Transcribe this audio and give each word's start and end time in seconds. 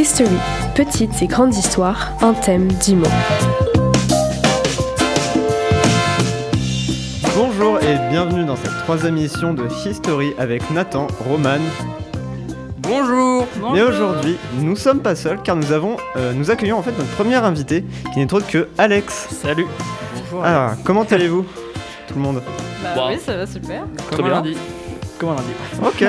History, 0.00 0.30
petites 0.74 1.20
et 1.20 1.26
grandes 1.26 1.54
histoires, 1.54 2.12
un 2.22 2.32
thème, 2.32 2.68
dix 2.68 2.94
mots. 2.94 3.06
Bonjour 7.36 7.78
et 7.82 7.98
bienvenue 8.08 8.46
dans 8.46 8.56
cette 8.56 8.78
troisième 8.84 9.18
émission 9.18 9.52
de 9.52 9.64
History 9.84 10.32
avec 10.38 10.70
Nathan, 10.70 11.06
Roman. 11.28 11.58
Bonjour 12.78 13.46
Mais 13.74 13.82
aujourd'hui, 13.82 14.38
nous 14.60 14.74
sommes 14.74 15.00
pas 15.00 15.14
seuls 15.14 15.42
car 15.42 15.56
nous 15.56 15.70
avons, 15.70 15.98
euh, 16.16 16.32
nous 16.32 16.50
accueillons 16.50 16.78
en 16.78 16.82
fait 16.82 16.96
notre 16.96 17.10
premier 17.10 17.34
invité 17.36 17.84
qui 18.14 18.20
n'est 18.20 18.32
autre 18.32 18.46
que 18.46 18.68
Alex. 18.78 19.28
Salut 19.42 19.66
Bonjour 20.24 20.42
Alors, 20.42 20.70
comment 20.82 21.02
allez-vous 21.02 21.44
Tout 22.08 22.14
le 22.14 22.20
monde? 22.20 22.42
Bah 22.82 22.94
Wow. 22.96 23.08
oui, 23.10 23.18
ça 23.22 23.36
va 23.36 23.46
super. 23.46 23.82
Comme 24.16 24.24
un 24.24 24.30
lundi? 24.30 24.56
Comme 25.18 25.28
un 25.28 25.34
lundi? 25.34 25.52
Ok. 25.84 26.06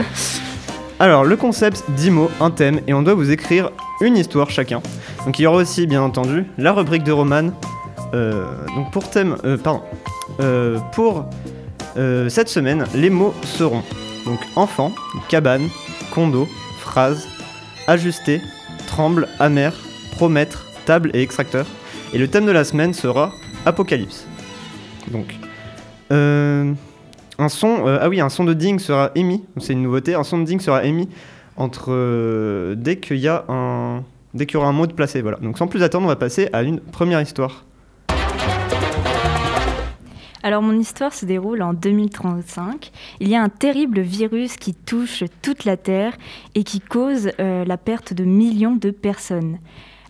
Alors, 1.01 1.23
le 1.25 1.35
concept 1.35 1.83
10 1.89 2.11
mots, 2.11 2.29
un 2.39 2.51
thème, 2.51 2.79
et 2.85 2.93
on 2.93 3.01
doit 3.01 3.15
vous 3.15 3.31
écrire 3.31 3.71
une 4.01 4.15
histoire 4.15 4.51
chacun. 4.51 4.83
Donc, 5.25 5.39
il 5.39 5.41
y 5.41 5.47
aura 5.47 5.57
aussi, 5.57 5.87
bien 5.87 6.03
entendu, 6.03 6.45
la 6.59 6.73
rubrique 6.73 7.03
de 7.03 7.11
Roman. 7.11 7.49
Euh, 8.13 8.45
donc, 8.75 8.91
pour 8.91 9.09
thème, 9.09 9.35
euh, 9.43 9.57
pardon, 9.57 9.81
Euh, 10.39 10.77
pour 10.93 11.25
euh, 11.97 12.29
cette 12.29 12.49
semaine, 12.49 12.85
les 12.93 13.09
mots 13.09 13.33
seront 13.43 13.81
donc 14.27 14.39
enfant, 14.55 14.91
cabane, 15.27 15.69
condo, 16.13 16.47
phrase, 16.79 17.27
ajusté, 17.87 18.39
tremble, 18.85 19.27
amer, 19.39 19.73
promettre, 20.11 20.67
table 20.85 21.09
et 21.15 21.23
extracteur. 21.23 21.65
Et 22.13 22.19
le 22.19 22.27
thème 22.27 22.45
de 22.45 22.51
la 22.51 22.63
semaine 22.63 22.93
sera 22.93 23.31
apocalypse. 23.65 24.27
Donc, 25.11 25.35
euh, 26.11 26.71
un 27.41 27.49
son, 27.49 27.87
euh, 27.87 27.97
ah 27.99 28.07
oui, 28.07 28.21
un 28.21 28.29
son 28.29 28.43
de 28.43 28.53
ding 28.53 28.77
sera 28.77 29.09
émis. 29.15 29.43
C'est 29.57 29.73
une 29.73 29.81
nouveauté. 29.81 30.13
Un 30.13 30.23
son 30.23 30.37
de 30.37 30.43
ding 30.43 30.59
sera 30.59 30.83
émis 30.83 31.09
entre 31.57 31.87
euh, 31.89 32.75
dès 32.75 32.97
qu'il 32.97 33.17
y 33.17 33.27
a 33.27 33.45
un, 33.49 34.03
dès 34.35 34.45
qu'il 34.45 34.55
y 34.55 34.57
aura 34.57 34.69
un 34.69 34.73
mot 34.73 34.85
de 34.85 34.93
placé. 34.93 35.23
Voilà. 35.23 35.37
Donc 35.37 35.57
sans 35.57 35.67
plus 35.67 35.81
attendre, 35.81 36.05
on 36.05 36.09
va 36.09 36.15
passer 36.15 36.49
à 36.53 36.61
une 36.61 36.79
première 36.79 37.19
histoire. 37.19 37.65
Alors 40.43 40.61
mon 40.61 40.79
histoire 40.79 41.13
se 41.13 41.25
déroule 41.25 41.63
en 41.63 41.73
2035. 41.73 42.91
Il 43.19 43.27
y 43.27 43.35
a 43.35 43.41
un 43.41 43.49
terrible 43.49 44.01
virus 44.01 44.55
qui 44.55 44.75
touche 44.75 45.23
toute 45.41 45.65
la 45.65 45.77
Terre 45.77 46.17
et 46.53 46.63
qui 46.63 46.79
cause 46.79 47.31
euh, 47.39 47.65
la 47.65 47.77
perte 47.77 48.13
de 48.13 48.23
millions 48.23 48.75
de 48.75 48.91
personnes. 48.91 49.57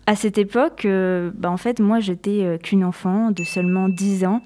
À 0.06 0.16
cette 0.16 0.36
époque, 0.36 0.84
euh, 0.84 1.30
bah, 1.34 1.50
en 1.50 1.56
fait, 1.56 1.80
moi 1.80 2.00
j'étais 2.00 2.58
qu'une 2.62 2.84
enfant 2.84 3.30
de 3.30 3.44
seulement 3.44 3.88
10 3.88 4.24
ans, 4.26 4.42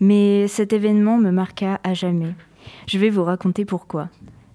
mais 0.00 0.48
cet 0.48 0.72
événement 0.72 1.18
me 1.18 1.30
marqua 1.30 1.80
à 1.84 1.94
jamais. 1.94 2.34
Je 2.86 2.98
vais 2.98 3.10
vous 3.10 3.24
raconter 3.24 3.64
pourquoi. 3.64 4.08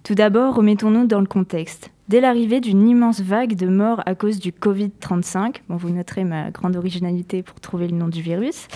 Tout 0.03 0.15
d'abord, 0.15 0.55
remettons-nous 0.55 1.07
dans 1.07 1.19
le 1.19 1.27
contexte. 1.27 1.91
Dès 2.07 2.21
l'arrivée 2.21 2.59
d'une 2.59 2.89
immense 2.89 3.21
vague 3.21 3.55
de 3.55 3.67
morts 3.67 4.01
à 4.07 4.15
cause 4.15 4.39
du 4.39 4.51
Covid-35, 4.51 5.57
bon, 5.69 5.75
vous 5.75 5.91
noterez 5.91 6.23
ma 6.23 6.49
grande 6.49 6.75
originalité 6.75 7.43
pour 7.43 7.59
trouver 7.59 7.87
le 7.87 7.95
nom 7.95 8.07
du 8.07 8.23
virus, 8.23 8.67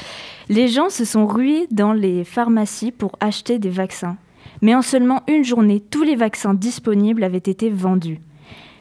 les 0.50 0.68
gens 0.68 0.90
se 0.90 1.04
sont 1.04 1.26
rués 1.26 1.66
dans 1.72 1.94
les 1.94 2.24
pharmacies 2.24 2.92
pour 2.92 3.14
acheter 3.20 3.58
des 3.58 3.72
vaccins. 3.72 4.18
Mais 4.62 4.76
en 4.76 4.84
seulement 4.84 5.24
une 5.28 5.44
journée, 5.44 5.80
tous 5.80 6.04
les 6.04 6.16
vaccins 6.16 6.54
disponibles 6.54 7.24
avaient 7.24 7.38
été 7.38 7.72
vendus. 7.72 8.22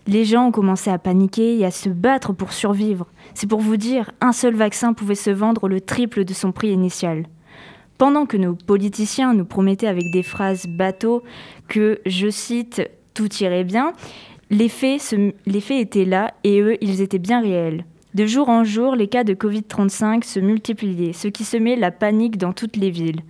Les 0.06 0.26
gens 0.26 0.48
ont 0.48 0.52
commencé 0.52 0.90
à 0.90 0.98
paniquer 0.98 1.58
et 1.58 1.64
à 1.64 1.70
se 1.70 1.88
battre 1.88 2.34
pour 2.34 2.52
survivre. 2.52 3.06
C'est 3.32 3.46
pour 3.46 3.60
vous 3.60 3.78
dire, 3.78 4.10
un 4.20 4.32
seul 4.32 4.54
vaccin 4.54 4.92
pouvait 4.92 5.14
se 5.14 5.30
vendre 5.30 5.66
le 5.66 5.80
triple 5.80 6.24
de 6.24 6.34
son 6.34 6.52
prix 6.52 6.72
initial. 6.72 7.24
Pendant 8.02 8.26
que 8.26 8.36
nos 8.36 8.56
politiciens 8.56 9.32
nous 9.32 9.44
promettaient 9.44 9.86
avec 9.86 10.10
des 10.10 10.24
phrases 10.24 10.66
bateaux 10.66 11.22
que, 11.68 12.00
je 12.04 12.30
cite, 12.30 12.82
tout 13.14 13.32
irait 13.34 13.62
bien, 13.62 13.92
les 14.50 14.68
faits, 14.68 15.14
les 15.46 15.60
faits 15.60 15.80
étaient 15.80 16.04
là 16.04 16.34
et 16.42 16.60
eux, 16.60 16.78
ils 16.80 17.00
étaient 17.00 17.20
bien 17.20 17.40
réels. 17.40 17.84
De 18.14 18.26
jour 18.26 18.48
en 18.48 18.64
jour, 18.64 18.96
les 18.96 19.06
cas 19.06 19.22
de 19.22 19.34
Covid-35 19.34 20.24
se 20.24 20.40
multipliaient, 20.40 21.12
ce 21.12 21.28
qui 21.28 21.44
semait 21.44 21.76
la 21.76 21.92
panique 21.92 22.38
dans 22.38 22.52
toutes 22.52 22.74
les 22.74 22.90
villes. 22.90 23.20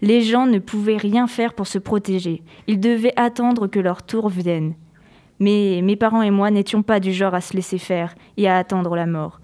Les 0.00 0.20
gens 0.20 0.46
ne 0.46 0.60
pouvaient 0.60 0.96
rien 0.96 1.26
faire 1.26 1.52
pour 1.52 1.66
se 1.66 1.78
protéger. 1.78 2.44
Ils 2.68 2.78
devaient 2.78 3.14
attendre 3.16 3.66
que 3.66 3.80
leur 3.80 4.04
tour 4.04 4.28
vienne. 4.28 4.74
Mais 5.40 5.80
mes 5.82 5.96
parents 5.96 6.22
et 6.22 6.30
moi 6.30 6.52
n'étions 6.52 6.84
pas 6.84 7.00
du 7.00 7.12
genre 7.12 7.34
à 7.34 7.40
se 7.40 7.54
laisser 7.54 7.78
faire 7.78 8.14
et 8.36 8.48
à 8.48 8.58
attendre 8.58 8.94
la 8.94 9.06
mort. 9.06 9.40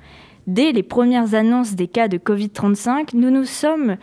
Dès 0.47 0.71
les 0.71 0.85
premières 0.85 1.35
annonces 1.35 1.75
des 1.75 1.89
cas 1.89 2.07
de 2.07 2.19
Covid-35, 2.19 3.17
nous 3.17 3.31
nous 3.31 3.47
sommes 3.47 3.97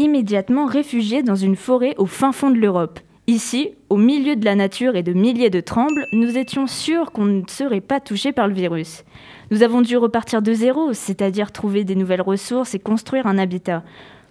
immédiatement 0.00 0.64
réfugiés 0.64 1.22
dans 1.22 1.36
une 1.36 1.56
forêt 1.56 1.94
au 1.98 2.06
fin 2.06 2.32
fond 2.32 2.50
de 2.50 2.58
l'Europe. 2.58 2.98
Ici, 3.26 3.74
au 3.90 3.96
milieu 3.96 4.34
de 4.34 4.44
la 4.44 4.56
nature 4.56 4.96
et 4.96 5.02
de 5.02 5.12
milliers 5.12 5.50
de 5.50 5.60
trembles, 5.60 6.06
nous 6.12 6.38
étions 6.38 6.66
sûrs 6.66 7.12
qu'on 7.12 7.26
ne 7.26 7.42
serait 7.46 7.82
pas 7.82 8.00
touché 8.00 8.32
par 8.32 8.48
le 8.48 8.54
virus. 8.54 9.04
Nous 9.50 9.62
avons 9.62 9.82
dû 9.82 9.96
repartir 9.96 10.42
de 10.42 10.52
zéro, 10.52 10.94
c'est-à-dire 10.94 11.52
trouver 11.52 11.84
des 11.84 11.94
nouvelles 11.94 12.22
ressources 12.22 12.74
et 12.74 12.78
construire 12.78 13.26
un 13.26 13.38
habitat. 13.38 13.84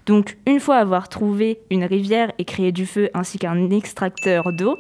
Donc, 0.06 0.38
une 0.48 0.60
fois 0.60 0.78
avoir 0.78 1.08
trouvé 1.08 1.60
une 1.70 1.86
rivière 1.86 2.32
et 2.40 2.46
créé 2.46 2.72
du 2.72 2.88
feu 2.88 3.10
ainsi 3.14 3.38
qu'un 3.38 3.70
extracteur 3.70 4.52
d'eau, 4.52 4.78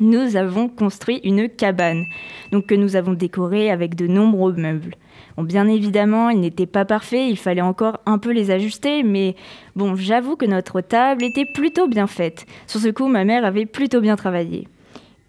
nous 0.00 0.36
avons 0.36 0.68
construit 0.68 1.20
une 1.24 1.48
cabane, 1.48 2.04
donc 2.52 2.66
que 2.66 2.74
nous 2.74 2.94
avons 2.94 3.14
décorée 3.14 3.70
avec 3.70 3.94
de 3.94 4.06
nombreux 4.06 4.52
meubles. 4.52 4.96
Bien 5.42 5.68
évidemment, 5.68 6.30
ils 6.30 6.40
n'étaient 6.40 6.66
pas 6.66 6.84
parfaits, 6.84 7.28
il 7.28 7.36
fallait 7.36 7.60
encore 7.60 8.00
un 8.06 8.18
peu 8.18 8.30
les 8.30 8.50
ajuster, 8.50 9.02
mais 9.02 9.36
bon, 9.76 9.94
j'avoue 9.94 10.36
que 10.36 10.46
notre 10.46 10.80
table 10.80 11.24
était 11.24 11.46
plutôt 11.46 11.88
bien 11.88 12.06
faite. 12.06 12.46
Sur 12.66 12.80
ce 12.80 12.88
coup, 12.88 13.06
ma 13.06 13.24
mère 13.24 13.44
avait 13.44 13.66
plutôt 13.66 14.00
bien 14.00 14.16
travaillé. 14.16 14.68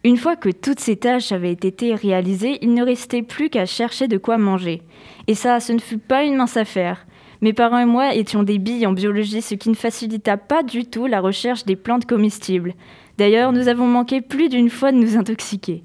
Une 0.03 0.17
fois 0.17 0.35
que 0.35 0.49
toutes 0.49 0.79
ces 0.79 0.95
tâches 0.95 1.31
avaient 1.31 1.51
été 1.51 1.93
réalisées, 1.93 2.57
il 2.61 2.73
ne 2.73 2.83
restait 2.83 3.21
plus 3.21 3.49
qu'à 3.49 3.67
chercher 3.67 4.07
de 4.07 4.17
quoi 4.17 4.39
manger. 4.39 4.81
Et 5.27 5.35
ça, 5.35 5.59
ce 5.59 5.73
ne 5.73 5.79
fut 5.79 5.99
pas 5.99 6.23
une 6.23 6.35
mince 6.35 6.57
affaire. 6.57 7.05
Mes 7.41 7.53
parents 7.53 7.79
et 7.79 7.85
moi 7.85 8.15
étions 8.15 8.43
des 8.43 8.57
billes 8.57 8.87
en 8.87 8.93
biologie, 8.93 9.41
ce 9.41 9.55
qui 9.55 9.69
ne 9.69 9.75
facilita 9.75 10.37
pas 10.37 10.63
du 10.63 10.85
tout 10.85 11.05
la 11.05 11.21
recherche 11.21 11.65
des 11.65 11.75
plantes 11.75 12.05
comestibles. 12.05 12.73
D'ailleurs, 13.17 13.51
nous 13.51 13.67
avons 13.67 13.85
manqué 13.85 14.21
plus 14.21 14.49
d'une 14.49 14.69
fois 14.69 14.91
de 14.91 14.97
nous 14.97 15.17
intoxiquer. 15.17 15.83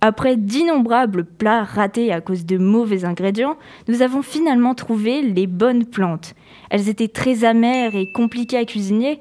Après 0.00 0.36
d'innombrables 0.36 1.24
plats 1.24 1.64
ratés 1.64 2.12
à 2.12 2.20
cause 2.20 2.46
de 2.46 2.56
mauvais 2.56 3.04
ingrédients, 3.04 3.56
nous 3.88 4.02
avons 4.02 4.22
finalement 4.22 4.74
trouvé 4.76 5.22
les 5.22 5.48
bonnes 5.48 5.84
plantes. 5.84 6.34
Elles 6.70 6.88
étaient 6.88 7.08
très 7.08 7.44
amères 7.44 7.96
et 7.96 8.06
compliquées 8.14 8.58
à 8.58 8.64
cuisiner, 8.64 9.18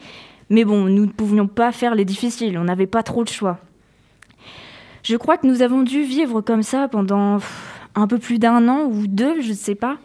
mais 0.52 0.66
bon, 0.66 0.86
nous 0.86 1.08
ne 1.08 1.12
pouvions 1.12 1.48
pas 1.48 1.72
faire 1.72 1.96
les 1.96 2.06
difficiles, 2.06 2.60
on 2.60 2.66
n'avait 2.66 2.86
pas 2.86 3.02
trop 3.02 3.24
le 3.24 3.30
choix. 3.30 3.58
Je 5.02 5.16
crois 5.16 5.38
que 5.38 5.48
nous 5.48 5.64
avons 5.64 5.82
dû 5.82 6.04
vivre 6.04 6.42
comme 6.42 6.64
ça 6.64 6.88
pendant 6.88 7.40
un 7.96 8.08
peu 8.08 8.20
plus 8.20 8.38
d'un 8.38 8.68
an 8.68 8.84
ou 8.84 9.08
deux, 9.08 9.42
je 9.42 9.50
ne 9.50 9.56
sais 9.56 9.76
pas. 9.76 9.98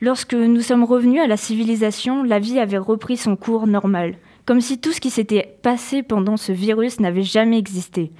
Lorsque 0.00 0.34
nous 0.34 0.60
sommes 0.62 0.84
revenus 0.84 1.20
à 1.20 1.26
la 1.26 1.36
civilisation, 1.36 2.22
la 2.22 2.38
vie 2.38 2.58
avait 2.58 2.78
repris 2.78 3.18
son 3.18 3.36
cours 3.36 3.66
normal, 3.66 4.14
comme 4.46 4.62
si 4.62 4.78
tout 4.78 4.92
ce 4.92 5.00
qui 5.00 5.10
s'était 5.10 5.58
passé 5.62 6.02
pendant 6.02 6.38
ce 6.38 6.52
virus 6.52 7.00
n'avait 7.00 7.22
jamais 7.22 7.58
existé. 7.58 8.12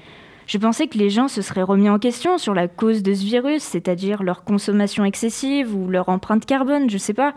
Je 0.47 0.59
pensais 0.59 0.87
que 0.87 0.97
les 0.97 1.11
gens 1.11 1.27
se 1.27 1.43
seraient 1.43 1.63
remis 1.63 1.91
en 1.91 1.99
question 1.99 2.39
sur 2.39 2.55
la 2.55 2.69
cause 2.69 3.03
de 3.03 3.15
ce 3.15 3.25
virus, 3.25 3.63
c'est-à-dire 3.63 4.23
leur 4.23 4.45
consommation 4.45 5.05
excessive 5.05 5.75
ou 5.75 5.89
leur 5.89 6.09
empreinte 6.09 6.47
carbone, 6.47 6.89
je 6.89 6.99
sais 6.99 7.15
pas. 7.15 7.35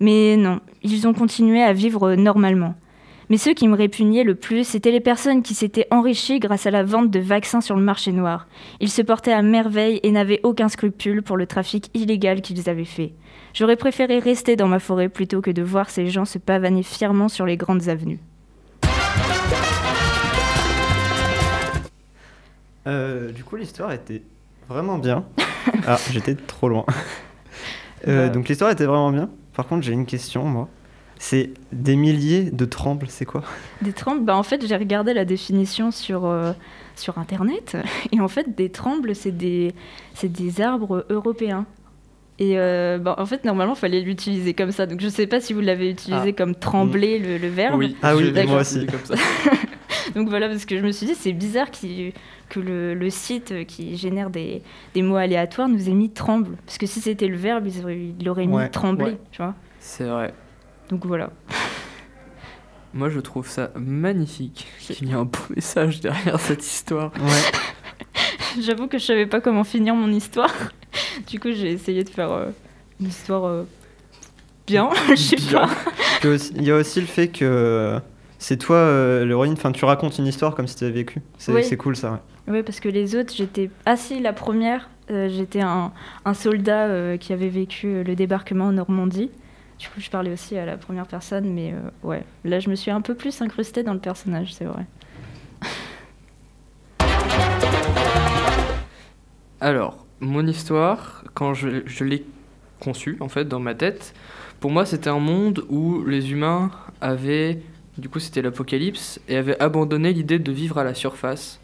Mais 0.00 0.36
non, 0.36 0.60
ils 0.82 1.08
ont 1.08 1.14
continué 1.14 1.62
à 1.62 1.72
vivre 1.72 2.14
normalement. 2.14 2.74
Mais 3.30 3.38
ceux 3.38 3.54
qui 3.54 3.68
me 3.68 3.76
répugnaient 3.76 4.24
le 4.24 4.34
plus, 4.34 4.64
c'étaient 4.64 4.90
les 4.90 5.00
personnes 5.00 5.42
qui 5.42 5.54
s'étaient 5.54 5.86
enrichies 5.90 6.40
grâce 6.40 6.66
à 6.66 6.70
la 6.70 6.82
vente 6.82 7.10
de 7.10 7.20
vaccins 7.20 7.62
sur 7.62 7.76
le 7.76 7.82
marché 7.82 8.12
noir. 8.12 8.46
Ils 8.80 8.90
se 8.90 9.00
portaient 9.00 9.32
à 9.32 9.40
merveille 9.40 10.00
et 10.02 10.10
n'avaient 10.10 10.40
aucun 10.42 10.68
scrupule 10.68 11.22
pour 11.22 11.38
le 11.38 11.46
trafic 11.46 11.88
illégal 11.94 12.42
qu'ils 12.42 12.68
avaient 12.68 12.84
fait. 12.84 13.14
J'aurais 13.54 13.76
préféré 13.76 14.18
rester 14.18 14.56
dans 14.56 14.68
ma 14.68 14.78
forêt 14.78 15.08
plutôt 15.08 15.40
que 15.40 15.50
de 15.50 15.62
voir 15.62 15.88
ces 15.88 16.08
gens 16.08 16.26
se 16.26 16.36
pavaner 16.36 16.82
fièrement 16.82 17.28
sur 17.30 17.46
les 17.46 17.56
grandes 17.56 17.88
avenues. 17.88 18.20
Euh, 22.86 23.30
du 23.32 23.44
coup, 23.44 23.56
l'histoire 23.56 23.92
était 23.92 24.22
vraiment 24.68 24.98
bien. 24.98 25.24
Ah, 25.86 25.96
j'étais 26.10 26.34
trop 26.34 26.68
loin. 26.68 26.84
Euh, 28.08 28.26
Bah. 28.26 28.32
donc 28.34 28.48
l'histoire 28.48 28.70
était 28.72 28.84
vraiment 28.84 29.12
bien. 29.12 29.30
Par 29.54 29.68
contre, 29.68 29.84
j'ai 29.86 29.92
une 29.92 30.06
question, 30.06 30.42
moi. 30.44 30.68
C'est 31.20 31.50
des 31.70 31.94
milliers 31.94 32.50
de 32.50 32.64
trembles, 32.64 33.06
c'est 33.08 33.24
quoi? 33.24 33.42
Des 33.80 33.92
trembles, 33.92 34.24
bah 34.24 34.36
en 34.36 34.42
fait 34.42 34.66
j'ai 34.66 34.74
regardé 34.76 35.14
la 35.14 35.24
définition 35.24 35.92
sur, 35.92 36.26
euh, 36.26 36.52
sur 36.96 37.18
internet 37.18 37.76
et 38.10 38.18
en 38.20 38.26
fait 38.26 38.56
des 38.56 38.70
trembles 38.70 39.14
c'est 39.14 39.30
des, 39.30 39.72
c'est 40.14 40.32
des 40.32 40.60
arbres 40.60 41.06
européens. 41.10 41.64
Et 42.40 42.58
euh, 42.58 42.98
bah, 42.98 43.14
en 43.18 43.26
fait 43.26 43.44
normalement 43.44 43.74
il 43.74 43.78
fallait 43.78 44.00
l'utiliser 44.00 44.52
comme 44.52 44.72
ça 44.72 44.86
donc 44.86 45.00
je 45.00 45.06
sais 45.08 45.28
pas 45.28 45.38
si 45.40 45.52
vous 45.52 45.60
l'avez 45.60 45.90
utilisé 45.90 46.30
Ah. 46.30 46.32
comme 46.32 46.56
trembler 46.56 47.20
le, 47.20 47.38
le 47.38 47.46
verbe. 47.48 47.76
Oui, 47.78 47.94
Ah 48.02 48.16
oui, 48.16 48.32
moi 48.32 48.40
utilisé 48.42 48.56
aussi. 48.56 48.86
Comme 48.86 49.04
ça. 49.04 49.14
Donc 50.14 50.28
voilà 50.28 50.48
parce 50.48 50.64
que 50.64 50.76
je 50.78 50.82
me 50.84 50.92
suis 50.92 51.06
dit 51.06 51.14
c'est 51.14 51.32
bizarre 51.32 51.70
que 51.70 52.60
le, 52.60 52.94
le 52.94 53.10
site 53.10 53.66
qui 53.66 53.96
génère 53.96 54.30
des, 54.30 54.62
des 54.94 55.02
mots 55.02 55.16
aléatoires 55.16 55.68
nous 55.68 55.88
ait 55.88 55.94
mis 55.94 56.10
tremble 56.10 56.56
parce 56.66 56.78
que 56.78 56.86
si 56.86 57.00
c'était 57.00 57.28
le 57.28 57.36
verbe 57.36 57.66
ils 57.66 57.80
auraient- 57.82 58.12
il 58.18 58.28
aurait 58.28 58.46
mis 58.46 58.54
Ouais. 58.54 58.68
trembler 58.68 59.04
Ouais. 59.12 59.18
tu 59.30 59.38
vois. 59.42 59.54
C'est 59.80 60.04
vrai. 60.04 60.34
Donc 60.90 61.06
voilà. 61.06 61.30
Moi, 62.94 63.08
je 63.08 63.20
trouve 63.20 63.48
ça 63.48 63.70
magnifique 63.74 64.66
qu'il 64.78 65.08
y 65.08 65.12
ait 65.12 65.14
un 65.14 65.24
beau 65.24 65.38
message 65.56 66.00
derrière 66.00 66.38
cette 66.38 66.62
histoire. 66.62 67.10
Ouais. 67.16 68.60
J'avoue 68.60 68.86
que 68.86 68.98
je 68.98 69.04
savais 69.06 69.24
pas 69.26 69.40
comment 69.40 69.64
finir 69.64 69.94
mon 69.94 70.12
histoire. 70.12 70.52
du 71.26 71.40
coup, 71.40 71.48
j'ai 71.52 71.72
essayé 71.72 72.04
de 72.04 72.10
faire 72.10 72.30
euh, 72.30 72.50
une 73.00 73.06
histoire 73.08 73.44
euh, 73.46 73.62
bien, 74.66 74.90
je 75.08 75.14
sais 75.14 75.36
pas. 75.50 75.70
Il 76.54 76.64
y 76.64 76.70
a 76.70 76.76
aussi 76.76 77.00
le 77.00 77.06
fait 77.06 77.28
que 77.28 77.98
c'est 78.42 78.56
toi 78.56 78.74
euh, 78.76 79.24
l'héroïne, 79.24 79.52
enfin 79.52 79.70
tu 79.70 79.84
racontes 79.84 80.18
une 80.18 80.26
histoire 80.26 80.54
comme 80.56 80.66
si 80.66 80.74
tu 80.74 80.82
avais 80.84 80.92
vécu. 80.92 81.20
C'est 81.38 81.52
Oui. 81.52 81.76
cool 81.76 81.94
ça. 81.96 82.10
ouais. 82.12 82.18
Oui, 82.48 82.62
parce 82.64 82.80
que 82.80 82.88
les 82.88 83.14
autres, 83.14 83.32
j'étais. 83.36 83.70
Ah 83.86 83.96
si, 83.96 84.18
la 84.20 84.32
première, 84.32 84.90
euh, 85.12 85.28
j'étais 85.28 85.60
un, 85.60 85.92
un 86.24 86.34
soldat 86.34 86.86
euh, 86.88 87.16
qui 87.16 87.32
avait 87.32 87.48
vécu 87.48 87.86
euh, 87.86 88.02
le 88.02 88.16
débarquement 88.16 88.64
en 88.66 88.72
Normandie. 88.72 89.30
Du 89.78 89.86
coup, 89.88 90.00
je 90.00 90.10
parlais 90.10 90.32
aussi 90.32 90.58
à 90.58 90.66
la 90.66 90.76
première 90.76 91.06
personne, 91.06 91.52
mais 91.52 91.72
euh, 91.72 91.78
ouais. 92.08 92.24
Là, 92.44 92.58
je 92.58 92.68
me 92.68 92.74
suis 92.74 92.90
un 92.90 93.00
peu 93.00 93.14
plus 93.14 93.40
incrustée 93.42 93.84
dans 93.84 93.94
le 93.94 94.00
personnage, 94.00 94.52
c'est 94.54 94.64
vrai. 94.64 94.86
Alors, 99.60 100.04
mon 100.20 100.46
histoire, 100.46 101.24
quand 101.34 101.54
je, 101.54 101.82
je 101.86 102.04
l'ai 102.04 102.24
conçue, 102.80 103.16
en 103.20 103.28
fait, 103.28 103.44
dans 103.46 103.60
ma 103.60 103.74
tête, 103.74 104.14
pour 104.60 104.70
moi, 104.70 104.84
c'était 104.86 105.10
un 105.10 105.18
monde 105.20 105.64
où 105.68 106.04
les 106.04 106.32
humains 106.32 106.70
avaient, 107.00 107.60
du 107.98 108.08
coup, 108.08 108.20
c'était 108.20 108.42
l'apocalypse, 108.42 109.20
et 109.28 109.36
avaient 109.36 109.60
abandonné 109.60 110.12
l'idée 110.12 110.38
de 110.38 110.52
vivre 110.52 110.78
à 110.78 110.84
la 110.84 110.94
surface, 110.94 111.60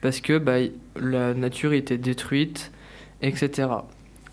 parce 0.00 0.20
que 0.20 0.38
bah, 0.38 0.58
la 0.96 1.34
nature 1.34 1.72
était 1.72 1.98
détruite, 1.98 2.72
etc. 3.22 3.68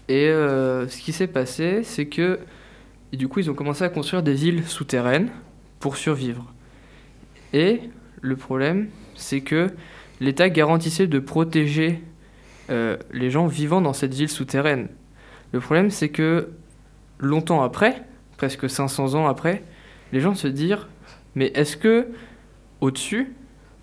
Et 0.10 0.28
euh, 0.28 0.88
ce 0.88 0.98
qui 0.98 1.14
s'est 1.14 1.28
passé, 1.28 1.84
c'est 1.84 2.08
que, 2.08 2.40
du 3.14 3.28
coup, 3.28 3.40
ils 3.40 3.50
ont 3.50 3.54
commencé 3.54 3.84
à 3.84 3.90
construire 3.90 4.24
des 4.24 4.34
villes 4.34 4.66
souterraines 4.66 5.30
pour 5.80 5.98
survivre. 5.98 6.52
Et 7.54 7.82
le 8.22 8.36
problème, 8.36 8.88
c'est 9.16 9.42
que 9.42 9.70
l'État 10.20 10.50
garantissait 10.50 11.08
de 11.08 11.20
protéger 11.20 12.02
euh, 12.70 12.98
les 13.12 13.30
gens 13.30 13.48
vivant 13.48 13.82
dans 13.82 13.94
cette 13.94 14.14
ville 14.14 14.30
souterraine. 14.30 14.88
Le 15.52 15.60
problème, 15.60 15.92
c'est 15.92 16.10
que 16.10 16.50
longtemps 17.20 17.62
après, 17.62 18.04
presque 18.38 18.70
500 18.70 19.16
ans 19.16 19.28
après, 19.28 19.64
les 20.12 20.20
gens 20.20 20.36
se 20.36 20.48
dirent 20.48 20.88
mais 21.36 21.52
est-ce 21.56 21.78
que 21.78 22.08
au-dessus, 22.82 23.34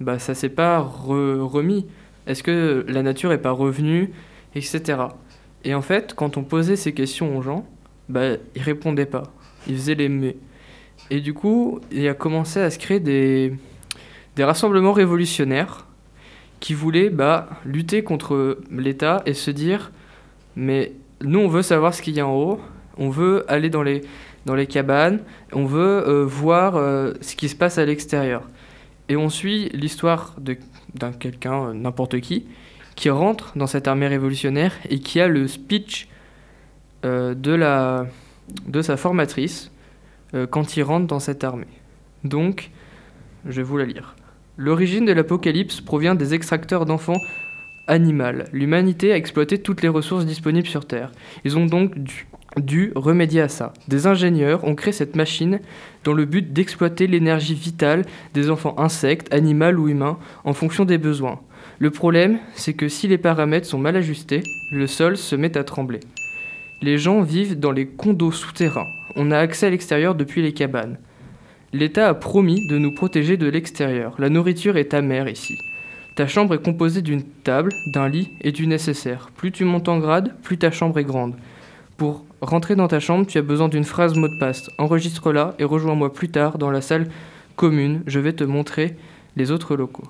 bah, 0.01 0.19
ça 0.19 0.35
s'est 0.35 0.49
pas 0.49 0.81
re- 0.81 1.41
remis? 1.41 1.87
Est-ce 2.27 2.43
que 2.43 2.85
la 2.89 3.03
nature 3.03 3.33
est 3.33 3.39
pas 3.39 3.51
revenue 3.51 4.13
Etc. 4.55 4.83
Et 5.65 5.75
en 5.75 5.83
fait, 5.83 6.15
quand 6.15 6.37
on 6.37 6.43
posait 6.43 6.77
ces 6.77 6.93
questions 6.93 7.37
aux 7.37 7.43
gens, 7.43 7.67
bah, 8.09 8.37
ils 8.55 8.63
répondaient 8.63 9.07
pas. 9.07 9.25
Ils 9.69 9.77
faisaient 9.77 9.95
les 9.95 10.09
mais. 10.09 10.37
Et 11.11 11.21
du 11.21 11.35
coup, 11.35 11.81
il 11.91 12.07
a 12.09 12.15
commencé 12.15 12.61
à 12.61 12.71
se 12.71 12.79
créer 12.79 13.01
des, 13.01 13.53
des 14.37 14.45
rassemblements 14.45 14.93
révolutionnaires 14.93 15.87
qui 16.61 16.75
voulaient 16.75 17.11
bah, 17.11 17.49
lutter 17.65 18.05
contre 18.05 18.59
l'État 18.71 19.23
et 19.27 19.35
se 19.35 19.51
dire 19.51 19.91
mais 20.57 20.93
nous 21.23 21.39
on 21.39 21.49
veut 21.49 21.63
savoir 21.63 21.95
ce 21.95 22.03
qu'il 22.03 22.15
y 22.17 22.21
a 22.21 22.27
en 22.27 22.35
haut, 22.35 22.61
on 22.99 23.09
veut 23.09 23.45
aller 23.49 23.71
dans 23.71 23.83
les, 23.83 24.03
dans 24.47 24.55
les 24.55 24.67
cabanes, 24.67 25.21
on 25.53 25.65
veut 25.65 26.09
euh, 26.09 26.25
voir 26.25 26.77
euh, 26.77 27.13
ce 27.21 27.37
qui 27.37 27.49
se 27.49 27.57
passe 27.57 27.79
à 27.79 27.85
l'extérieur. 27.85 28.43
Et 29.09 29.17
on 29.17 29.29
suit 29.29 29.69
l'histoire 29.73 30.37
d'un 30.95 31.13
quelqu'un, 31.13 31.69
euh, 31.69 31.75
n'importe 31.75 32.21
qui, 32.21 32.47
qui 32.97 33.11
rentre 33.11 33.57
dans 33.57 33.67
cette 33.67 33.89
armée 33.89 34.07
révolutionnaire 34.07 34.73
et 34.89 34.99
qui 35.01 35.21
a 35.21 35.29
le 35.29 35.47
speech 35.49 36.09
de, 37.03 38.83
sa 38.83 38.97
formatrice 38.99 39.71
quand 40.51 40.77
il 40.77 40.83
rentre 40.83 41.07
dans 41.07 41.21
cette 41.21 41.45
armée. 41.45 41.67
Donc, 42.25 42.71
je 43.47 43.57
vais 43.57 43.63
vous 43.63 43.79
la 43.79 43.87
lire. 43.87 44.17
L'origine 44.59 45.07
de 45.07 45.13
l'apocalypse 45.13 45.81
provient 45.81 46.15
des 46.15 46.35
extracteurs 46.35 46.85
d'enfants 46.85 47.17
animaux. 47.87 48.45
L'humanité 48.53 49.13
a 49.13 49.17
exploité 49.17 49.59
toutes 49.59 49.81
les 49.81 49.89
ressources 49.89 50.27
disponibles 50.27 50.69
sur 50.69 50.85
Terre. 50.85 51.11
Ils 51.45 51.57
ont 51.57 51.65
donc 51.65 51.99
dû, 51.99 52.27
dû 52.57 52.93
remédier 52.95 53.43
à 53.43 53.49
ça. 53.49 53.73
Des 53.89 54.07
ingénieurs 54.07 54.65
ont 54.65 54.75
créé 54.75 54.93
cette 54.93 55.17
machine 55.17 55.61
dans 56.05 56.13
le 56.13 56.25
but 56.25 56.53
d'exploiter 56.53 57.07
l'énergie 57.07 57.55
vitale 57.55 58.05
des 58.35 58.51
enfants 58.51 58.75
insectes, 58.79 59.33
animaux 59.33 59.73
ou 59.73 59.89
humains 59.89 60.19
en 60.45 60.53
fonction 60.53 60.85
des 60.85 60.99
besoins. 60.99 61.41
Le 61.79 61.91
problème, 61.91 62.39
c'est 62.55 62.75
que 62.75 62.89
si 62.89 63.09
les 63.09 63.19
paramètres 63.19 63.67
sont 63.67 63.79
mal 63.79 63.97
ajustés, 63.97 64.43
le 64.73 64.87
sol 64.87 65.17
se 65.17 65.37
met 65.37 65.57
à 65.57 65.65
trembler. 65.65 66.01
Les 66.83 66.99
gens 66.99 67.23
vivent 67.23 67.59
dans 67.59 67.73
les 67.73 67.87
condos 67.87 68.33
souterrains. 68.33 68.89
On 69.17 69.31
a 69.31 69.39
accès 69.39 69.67
à 69.67 69.71
l'extérieur 69.71 70.15
depuis 70.15 70.43
les 70.43 70.53
cabanes. 70.53 70.99
L'État 71.73 72.09
a 72.09 72.15
promis 72.15 72.67
de 72.69 72.79
nous 72.79 72.95
protéger 72.95 73.37
de 73.37 73.49
l'extérieur. 73.49 74.15
La 74.19 74.29
nourriture 74.29 74.77
est 74.77 74.93
amère 74.93 75.29
ici. 75.29 75.55
Ta 76.17 76.27
chambre 76.27 76.55
est 76.55 76.63
composée 76.63 77.03
d'une 77.03 77.23
table, 77.23 77.71
d'un 77.95 78.09
lit 78.09 78.31
et 78.41 78.51
du 78.51 78.67
nécessaire. 78.67 79.31
Plus 79.37 79.53
tu 79.53 79.65
montes 79.65 79.89
en 79.89 79.99
grade, 79.99 80.35
plus 80.43 80.59
ta 80.59 80.71
chambre 80.71 80.99
est 80.99 81.05
grande. 81.05 81.35
Pour 81.97 82.25
rentrer 82.41 82.75
dans 82.77 82.89
ta 82.89 83.01
chambre, 83.01 83.27
tu 83.27 83.39
as 83.39 83.43
besoin 83.43 83.69
d'une 83.69 83.85
phrase 83.85 84.17
mot 84.17 84.29
de 84.29 84.39
passe. 84.39 84.71
Enregistre-la 84.79 85.55
et 85.59 85.65
rejoins-moi 85.65 86.13
plus 86.13 86.31
tard 86.31 86.59
dans 86.59 86.71
la 86.71 86.81
salle 86.81 87.09
commune. 87.57 88.03
Je 88.07 88.19
vais 88.21 88.33
te 88.33 88.45
montrer 88.45 88.97
les 89.37 89.51
autres 89.51 89.77
locaux. 89.77 90.09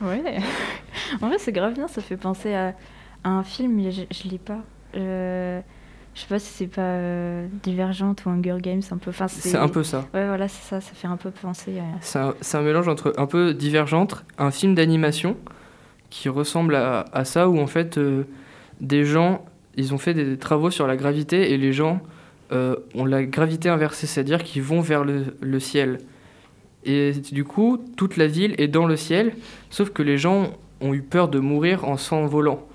Ouais. 0.00 0.38
en 1.22 1.28
vrai, 1.28 1.38
c'est 1.38 1.52
grave 1.52 1.74
bien, 1.74 1.88
ça 1.88 2.00
fait 2.00 2.16
penser 2.16 2.54
à, 2.54 2.74
à 3.24 3.30
un 3.30 3.42
film, 3.42 3.74
mais 3.74 3.90
je, 3.90 4.02
je 4.10 4.28
l'ai 4.28 4.38
pas. 4.38 4.60
Euh, 4.94 5.60
je 6.14 6.20
sais 6.22 6.28
pas 6.28 6.38
si 6.38 6.52
c'est 6.52 6.66
pas 6.66 6.82
euh, 6.82 7.46
Divergente 7.62 8.24
ou 8.24 8.30
Hunger 8.30 8.56
Games, 8.60 8.82
un 8.90 8.96
peu. 8.96 9.10
Enfin, 9.10 9.28
C'est 9.28 9.56
un 9.56 9.68
peu 9.68 9.84
ça. 9.84 10.04
Ouais, 10.14 10.26
voilà, 10.26 10.48
c'est 10.48 10.62
ça, 10.68 10.80
ça 10.80 10.92
fait 10.94 11.06
un 11.06 11.16
peu 11.16 11.30
penser 11.30 11.78
à. 11.78 11.84
C'est 12.00 12.18
un, 12.18 12.34
c'est 12.40 12.56
un 12.56 12.62
mélange 12.62 12.88
entre 12.88 13.12
un 13.16 13.26
peu 13.26 13.54
divergente, 13.54 14.24
un 14.38 14.50
film 14.50 14.74
d'animation 14.74 15.36
qui 16.10 16.28
ressemble 16.28 16.74
à, 16.74 17.04
à 17.12 17.24
ça, 17.24 17.48
où 17.48 17.58
en 17.58 17.66
fait 17.66 17.98
euh, 17.98 18.24
des 18.80 19.04
gens, 19.04 19.44
ils 19.76 19.94
ont 19.94 19.98
fait 19.98 20.14
des 20.14 20.36
travaux 20.36 20.70
sur 20.70 20.86
la 20.86 20.96
gravité 20.96 21.52
et 21.52 21.58
les 21.58 21.72
gens 21.72 22.00
euh, 22.52 22.76
ont 22.94 23.04
la 23.04 23.24
gravité 23.24 23.68
inversée, 23.68 24.06
c'est-à-dire 24.06 24.42
qu'ils 24.42 24.62
vont 24.62 24.80
vers 24.80 25.04
le, 25.04 25.36
le 25.40 25.60
ciel. 25.60 25.98
Et 26.84 27.12
du 27.32 27.44
coup, 27.44 27.78
toute 27.96 28.16
la 28.16 28.26
ville 28.26 28.54
est 28.58 28.68
dans 28.68 28.86
le 28.86 28.96
ciel, 28.96 29.34
sauf 29.70 29.90
que 29.90 30.02
les 30.02 30.16
gens 30.16 30.52
ont 30.80 30.94
eu 30.94 31.02
peur 31.02 31.28
de 31.28 31.38
mourir 31.38 31.86
en 31.86 31.96
s'envolant. 31.96 32.66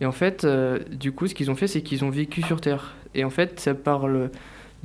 Et 0.00 0.06
en 0.06 0.12
fait, 0.12 0.44
euh, 0.44 0.78
du 0.90 1.12
coup, 1.12 1.26
ce 1.26 1.34
qu'ils 1.34 1.50
ont 1.50 1.56
fait, 1.56 1.66
c'est 1.66 1.82
qu'ils 1.82 2.04
ont 2.04 2.10
vécu 2.10 2.42
sur 2.42 2.60
Terre. 2.60 2.94
Et 3.14 3.24
en 3.24 3.30
fait, 3.30 3.58
ça 3.60 3.74
parle 3.74 4.30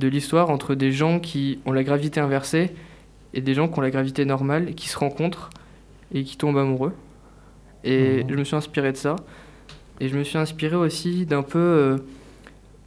de 0.00 0.08
l'histoire 0.08 0.50
entre 0.50 0.74
des 0.74 0.90
gens 0.90 1.20
qui 1.20 1.60
ont 1.66 1.72
la 1.72 1.84
gravité 1.84 2.20
inversée 2.20 2.72
et 3.32 3.40
des 3.40 3.54
gens 3.54 3.68
qui 3.68 3.78
ont 3.78 3.82
la 3.82 3.90
gravité 3.90 4.24
normale, 4.24 4.74
qui 4.74 4.88
se 4.88 4.98
rencontrent 4.98 5.50
et 6.12 6.24
qui 6.24 6.36
tombent 6.36 6.58
amoureux. 6.58 6.92
Et 7.84 8.22
Mhm. 8.24 8.30
je 8.30 8.34
me 8.36 8.44
suis 8.44 8.56
inspiré 8.56 8.92
de 8.92 8.96
ça. 8.96 9.16
Et 10.00 10.08
je 10.08 10.16
me 10.18 10.24
suis 10.24 10.38
inspiré 10.38 10.74
aussi 10.76 11.24
d'un 11.26 11.42
peu 11.42 11.58
euh, 11.58 11.98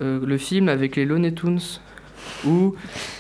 euh, 0.01 0.25
le 0.25 0.38
film 0.38 0.68
avec 0.70 0.96
les 0.96 1.06
Looney 1.06 1.34
Tunes, 1.34 1.60
où, 2.46 2.75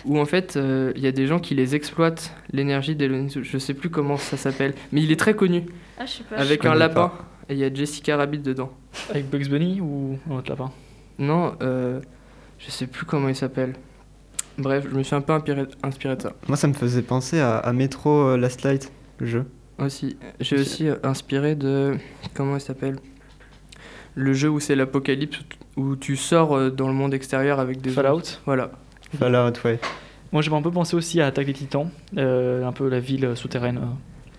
où 0.05 0.19
en 0.19 0.25
fait 0.25 0.57
euh, 0.57 0.91
il 0.95 1.01
y 1.01 1.07
a 1.07 1.11
des 1.11 1.25
gens 1.27 1.39
qui 1.39 1.55
les 1.55 1.75
exploitent, 1.75 2.33
l'énergie 2.51 2.95
des 2.95 3.07
Looney 3.07 3.29
Tunes. 3.29 3.43
Je 3.43 3.57
sais 3.57 3.73
plus 3.73 3.89
comment 3.89 4.17
ça 4.17 4.35
s'appelle, 4.37 4.73
mais 4.91 5.01
il 5.01 5.11
est 5.11 5.15
très 5.19 5.35
connu, 5.35 5.63
Ah, 5.97 6.05
je 6.05 6.11
sais 6.13 6.23
pas. 6.23 6.35
avec 6.37 6.63
je 6.63 6.67
un 6.67 6.75
lapin. 6.75 7.11
Et 7.49 7.53
il 7.53 7.59
y 7.59 7.63
a 7.63 7.73
Jessica 7.73 8.17
Rabbit 8.17 8.39
dedans. 8.39 8.71
Avec 9.09 9.29
Bugs 9.29 9.47
Bunny 9.49 9.79
ou 9.79 10.19
un 10.29 10.35
autre 10.35 10.49
lapin? 10.49 10.69
Non, 11.17 11.53
euh, 11.61 12.01
je 12.59 12.69
sais 12.69 12.87
plus 12.87 13.05
comment 13.05 13.29
il 13.29 13.35
s'appelle. 13.37 13.73
Bref, 14.57 14.85
je 14.91 14.95
me 14.97 15.03
suis 15.03 15.15
un 15.15 15.21
peu 15.21 15.31
inspiré, 15.33 15.63
inspiré 15.83 16.15
de 16.17 16.23
ça. 16.23 16.33
Moi 16.47 16.57
ça 16.57 16.67
me 16.67 16.73
faisait 16.73 17.03
penser 17.03 17.39
à, 17.39 17.57
à 17.57 17.71
Metro 17.73 18.35
Last 18.35 18.63
Light, 18.63 18.91
le 19.19 19.27
jeu. 19.27 19.45
Aussi, 19.79 20.17
j'ai 20.39 20.57
aussi 20.57 20.87
euh, 20.87 20.95
inspiré 21.03 21.55
de 21.55 21.97
comment 22.33 22.55
il 22.55 22.61
s'appelle? 22.61 22.97
Le 24.15 24.33
jeu 24.33 24.49
où 24.49 24.59
c'est 24.59 24.75
l'apocalypse 24.75 25.39
où 25.75 25.95
tu 25.95 26.15
sors 26.17 26.55
euh, 26.55 26.69
dans 26.71 26.87
le 26.87 26.93
monde 26.93 27.13
extérieur 27.13 27.59
avec 27.59 27.81
des 27.81 27.91
Fallout 27.91 28.23
Voilà. 28.45 28.71
Fallout, 29.19 29.53
ouais. 29.65 29.79
Moi 30.31 30.41
j'ai 30.41 30.51
un 30.51 30.61
peu 30.61 30.71
pensé 30.71 30.95
aussi 30.95 31.21
à 31.21 31.27
Attaque 31.27 31.45
des 31.45 31.53
Titans, 31.53 31.89
euh, 32.17 32.65
un 32.65 32.71
peu 32.71 32.89
la 32.89 32.99
ville 32.99 33.31
souterraine. 33.35 33.77
euh, 33.77 33.81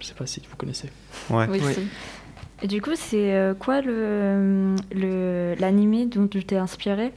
je 0.01 0.07
sais 0.07 0.15
pas 0.15 0.27
si 0.27 0.43
vous 0.51 0.57
connaissez. 0.57 0.91
Ouais. 1.31 1.47
Oui, 1.49 1.61
Oui. 1.65 1.73
c'est- 1.75 1.83
Et 2.61 2.67
du 2.67 2.83
coup, 2.83 2.91
c'est 2.97 3.33
euh, 3.37 3.55
quoi 3.55 3.81
le 3.81 4.75
le- 4.93 5.55
l'animé 5.61 6.07
dont 6.07 6.27
tu 6.27 6.43
t'es 6.43 6.57
inspiré? 6.57 7.13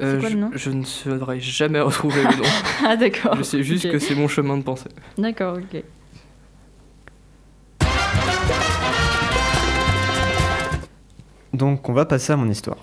Euh, 0.00 0.18
quoi 0.18 0.30
le 0.30 0.34
je, 0.34 0.38
nom? 0.40 0.50
je 0.54 0.70
ne 0.70 0.84
saurais 0.84 1.38
jamais 1.40 1.80
retrouver 1.80 2.22
le 2.22 2.36
nom. 2.38 2.48
Ah, 2.86 2.96
d'accord. 2.96 3.36
je 3.36 3.42
sais 3.42 3.62
juste 3.62 3.90
que 3.90 3.98
c'est 3.98 4.14
mon 4.14 4.26
chemin 4.28 4.56
de 4.56 4.62
pensée. 4.62 4.88
D'accord, 5.18 5.58
ok. 5.58 5.82
Donc 11.56 11.88
on 11.88 11.94
va 11.94 12.04
passer 12.04 12.32
à 12.32 12.36
mon 12.36 12.48
histoire. 12.48 12.76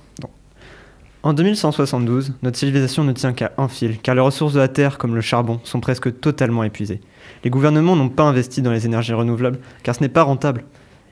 En 1.22 1.34
2172, 1.34 2.34
notre 2.42 2.58
civilisation 2.58 3.06
ne 3.06 3.14
tient 3.14 3.32
qu'à 3.32 3.54
un 3.58 3.70
fil, 3.70 4.00
car 4.00 4.14
les 4.14 4.20
ressources 4.20 4.54
de 4.54 4.60
la 4.60 4.68
Terre, 4.68 4.98
comme 4.98 5.16
le 5.16 5.22
charbon, 5.22 5.62
sont 5.64 5.80
presque 5.80 6.20
totalement 6.20 6.66
épuisées. 6.66 7.00
Les 7.46 7.50
gouvernements 7.50 7.96
n'ont 7.96 8.10
pas 8.10 8.24
investi 8.24 8.62
dans 8.62 8.74
les 8.74 8.86
énergies 8.86 9.14
renouvelables, 9.14 9.60
car 9.84 9.96
ce 9.96 10.02
n'est 10.02 10.10
pas 10.10 10.24
rentable. 10.24 10.66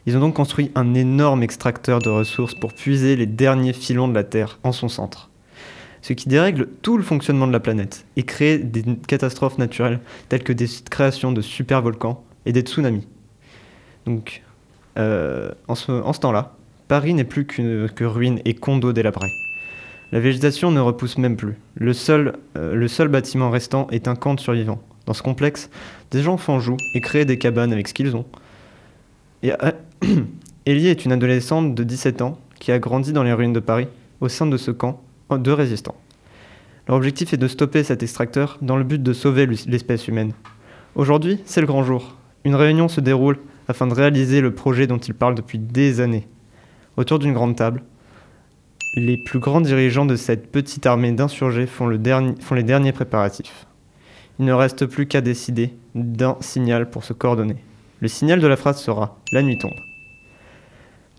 Ils 0.06 0.18
ont 0.18 0.20
donc 0.20 0.34
construit 0.34 0.70
un 0.76 0.96
énorme 0.96 1.44
extracteur 1.44 2.00
de 2.00 2.10
ressources 2.10 2.56
pour 2.56 2.74
puiser 2.74 3.16
les 3.16 3.28
derniers 3.28 3.72
filons 3.72 4.10
de 4.10 4.16
la 4.16 4.26
Terre 4.26 4.60
en 4.64 4.74
son 4.74 4.90
centre. 4.90 5.30
Ce 6.02 6.12
qui 6.12 6.28
dérègle 6.28 6.68
tout 6.82 6.98
le 6.98 7.04
fonctionnement 7.04 7.48
de 7.48 7.54
la 7.54 7.62
planète 7.62 8.06
et 8.18 8.24
crée 8.24 8.58
des 8.58 8.84
catastrophes 9.08 9.60
naturelles 9.60 10.02
telles 10.28 10.44
que 10.44 10.52
des 10.52 10.68
créations 10.90 11.32
de 11.32 11.42
supervolcans 11.42 12.22
et 12.46 12.52
des 12.52 12.62
tsunamis. 12.62 13.08
Donc, 14.06 14.42
Euh, 14.98 15.52
en 15.68 15.76
ce 15.76 16.20
temps-là, 16.20 16.56
Paris 16.92 17.14
n'est 17.14 17.24
plus 17.24 17.46
qu'une 17.46 17.90
que 17.90 18.04
ruine 18.04 18.42
et 18.44 18.54
condo 18.54 18.92
délabré. 18.92 19.30
La 20.12 20.20
végétation 20.20 20.72
ne 20.72 20.82
repousse 20.82 21.18
même 21.18 21.38
plus. 21.38 21.56
Le 21.76 21.94
seul, 21.94 22.34
euh, 22.58 22.76
le 22.76 22.90
seul 22.90 23.08
bâtiment 23.08 23.50
restant 23.50 23.88
est 23.92 24.10
un 24.10 24.16
camp 24.16 24.34
de 24.34 24.42
survivants. 24.42 24.82
Dans 25.06 25.14
ce 25.14 25.24
complexe, 25.24 25.70
des 26.12 26.22
gens 26.22 26.36
font 26.36 26.60
joue 26.60 26.76
et 26.94 27.00
créent 27.00 27.24
des 27.24 27.38
cabanes 27.38 27.72
avec 27.72 27.88
ce 27.88 27.94
qu'ils 27.94 28.14
ont. 28.18 28.26
Et 29.42 29.54
euh, 29.54 29.72
est 30.66 31.06
une 31.06 31.14
adolescente 31.14 31.76
de 31.76 31.84
17 31.86 32.22
ans 32.24 32.38
qui 32.60 32.74
a 32.74 32.80
grandi 32.80 33.14
dans 33.14 33.24
les 33.24 33.32
ruines 33.32 33.54
de 33.54 33.62
Paris 33.62 33.88
au 34.20 34.28
sein 34.28 34.46
de 34.46 34.58
ce 34.58 34.72
camp 34.72 35.02
de 35.30 35.52
résistants. 35.52 35.96
Leur 36.90 36.98
objectif 36.98 37.32
est 37.32 37.38
de 37.38 37.48
stopper 37.48 37.86
cet 37.86 38.04
extracteur 38.04 38.58
dans 38.62 38.76
le 38.76 38.84
but 38.84 39.02
de 39.02 39.14
sauver 39.14 39.46
l'espèce 39.46 40.10
humaine. 40.10 40.34
Aujourd'hui, 40.96 41.40
c'est 41.46 41.62
le 41.62 41.68
grand 41.68 41.86
jour. 41.86 42.18
Une 42.44 42.56
réunion 42.56 42.90
se 42.90 43.00
déroule 43.00 43.38
afin 43.70 43.88
de 43.88 43.94
réaliser 43.94 44.42
le 44.42 44.54
projet 44.54 44.88
dont 44.88 44.98
ils 44.98 45.14
parlent 45.14 45.36
depuis 45.36 45.58
des 45.58 46.02
années. 46.02 46.28
Autour 46.98 47.20
d'une 47.20 47.34
grande 47.34 47.56
table, 47.56 47.84
les 48.96 49.18
plus 49.18 49.40
grands 49.40 49.62
dirigeants 49.62 50.06
de 50.06 50.18
cette 50.18 50.52
petite 50.52 50.86
armée 50.86 51.14
d'insurgés 51.14 51.66
font, 51.66 51.88
les 51.88 51.98
derniers 51.98 52.92
préparatifs. 52.92 53.66
Il 54.40 54.46
ne 54.46 54.54
reste 54.54 54.86
plus 54.86 55.08
qu'à 55.08 55.22
décider 55.22 55.74
d'un 55.96 56.36
signal 56.42 56.90
pour 56.90 57.04
se 57.04 57.14
coordonner. 57.14 57.56
Le 58.02 58.08
signal 58.08 58.40
de 58.42 58.48
la 58.48 58.58
phrase 58.58 58.82
sera⁇ 58.82 59.06
La 59.34 59.42
nuit 59.42 59.58
tombe⁇ 59.58 59.72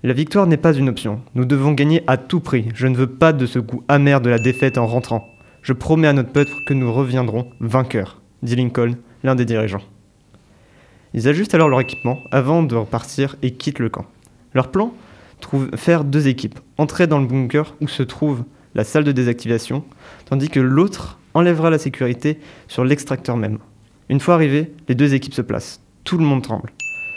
La 0.02 0.12
victoire 0.12 0.46
n'est 0.46 0.58
pas 0.58 0.74
une 0.74 0.90
option. 0.90 1.20
Nous 1.34 1.46
devons 1.46 1.72
gagner 1.72 2.02
à 2.06 2.18
tout 2.18 2.40
prix. 2.40 2.68
Je 2.74 2.86
ne 2.86 2.96
veux 2.96 3.06
pas 3.06 3.32
de 3.32 3.46
ce 3.46 3.58
goût 3.58 3.84
amer 3.88 4.20
de 4.20 4.28
la 4.28 4.38
défaite 4.38 4.76
en 4.76 4.86
rentrant. 4.86 5.26
Je 5.62 5.72
promets 5.72 6.08
à 6.08 6.12
notre 6.12 6.32
peuple 6.32 6.52
que 6.66 6.74
nous 6.74 6.92
reviendrons 6.92 7.48
vainqueurs, 7.60 8.20
dit 8.42 8.56
Lincoln, 8.56 8.96
l'un 9.22 9.36
des 9.36 9.44
dirigeants. 9.44 9.82
Ils 11.14 11.28
ajustent 11.28 11.54
alors 11.54 11.68
leur 11.68 11.80
équipement 11.80 12.18
avant 12.30 12.62
de 12.62 12.74
repartir 12.74 13.36
et 13.42 13.52
quittent 13.52 13.78
le 13.78 13.88
camp. 13.88 14.06
Leur 14.54 14.70
plan 14.70 14.92
trouve 15.42 15.68
faire 15.76 16.04
deux 16.04 16.28
équipes, 16.28 16.58
entrer 16.78 17.06
dans 17.06 17.20
le 17.20 17.26
bunker 17.26 17.74
où 17.80 17.88
se 17.88 18.02
trouve 18.02 18.44
la 18.74 18.84
salle 18.84 19.04
de 19.04 19.12
désactivation, 19.12 19.84
tandis 20.24 20.48
que 20.48 20.60
l'autre 20.60 21.18
enlèvera 21.34 21.68
la 21.68 21.78
sécurité 21.78 22.38
sur 22.68 22.84
l'extracteur 22.84 23.36
même. 23.36 23.58
Une 24.08 24.20
fois 24.20 24.34
arrivés, 24.34 24.72
les 24.88 24.94
deux 24.94 25.14
équipes 25.14 25.34
se 25.34 25.42
placent. 25.42 25.80
Tout 26.04 26.18
le 26.18 26.24
monde 26.24 26.42
tremble. 26.42 26.72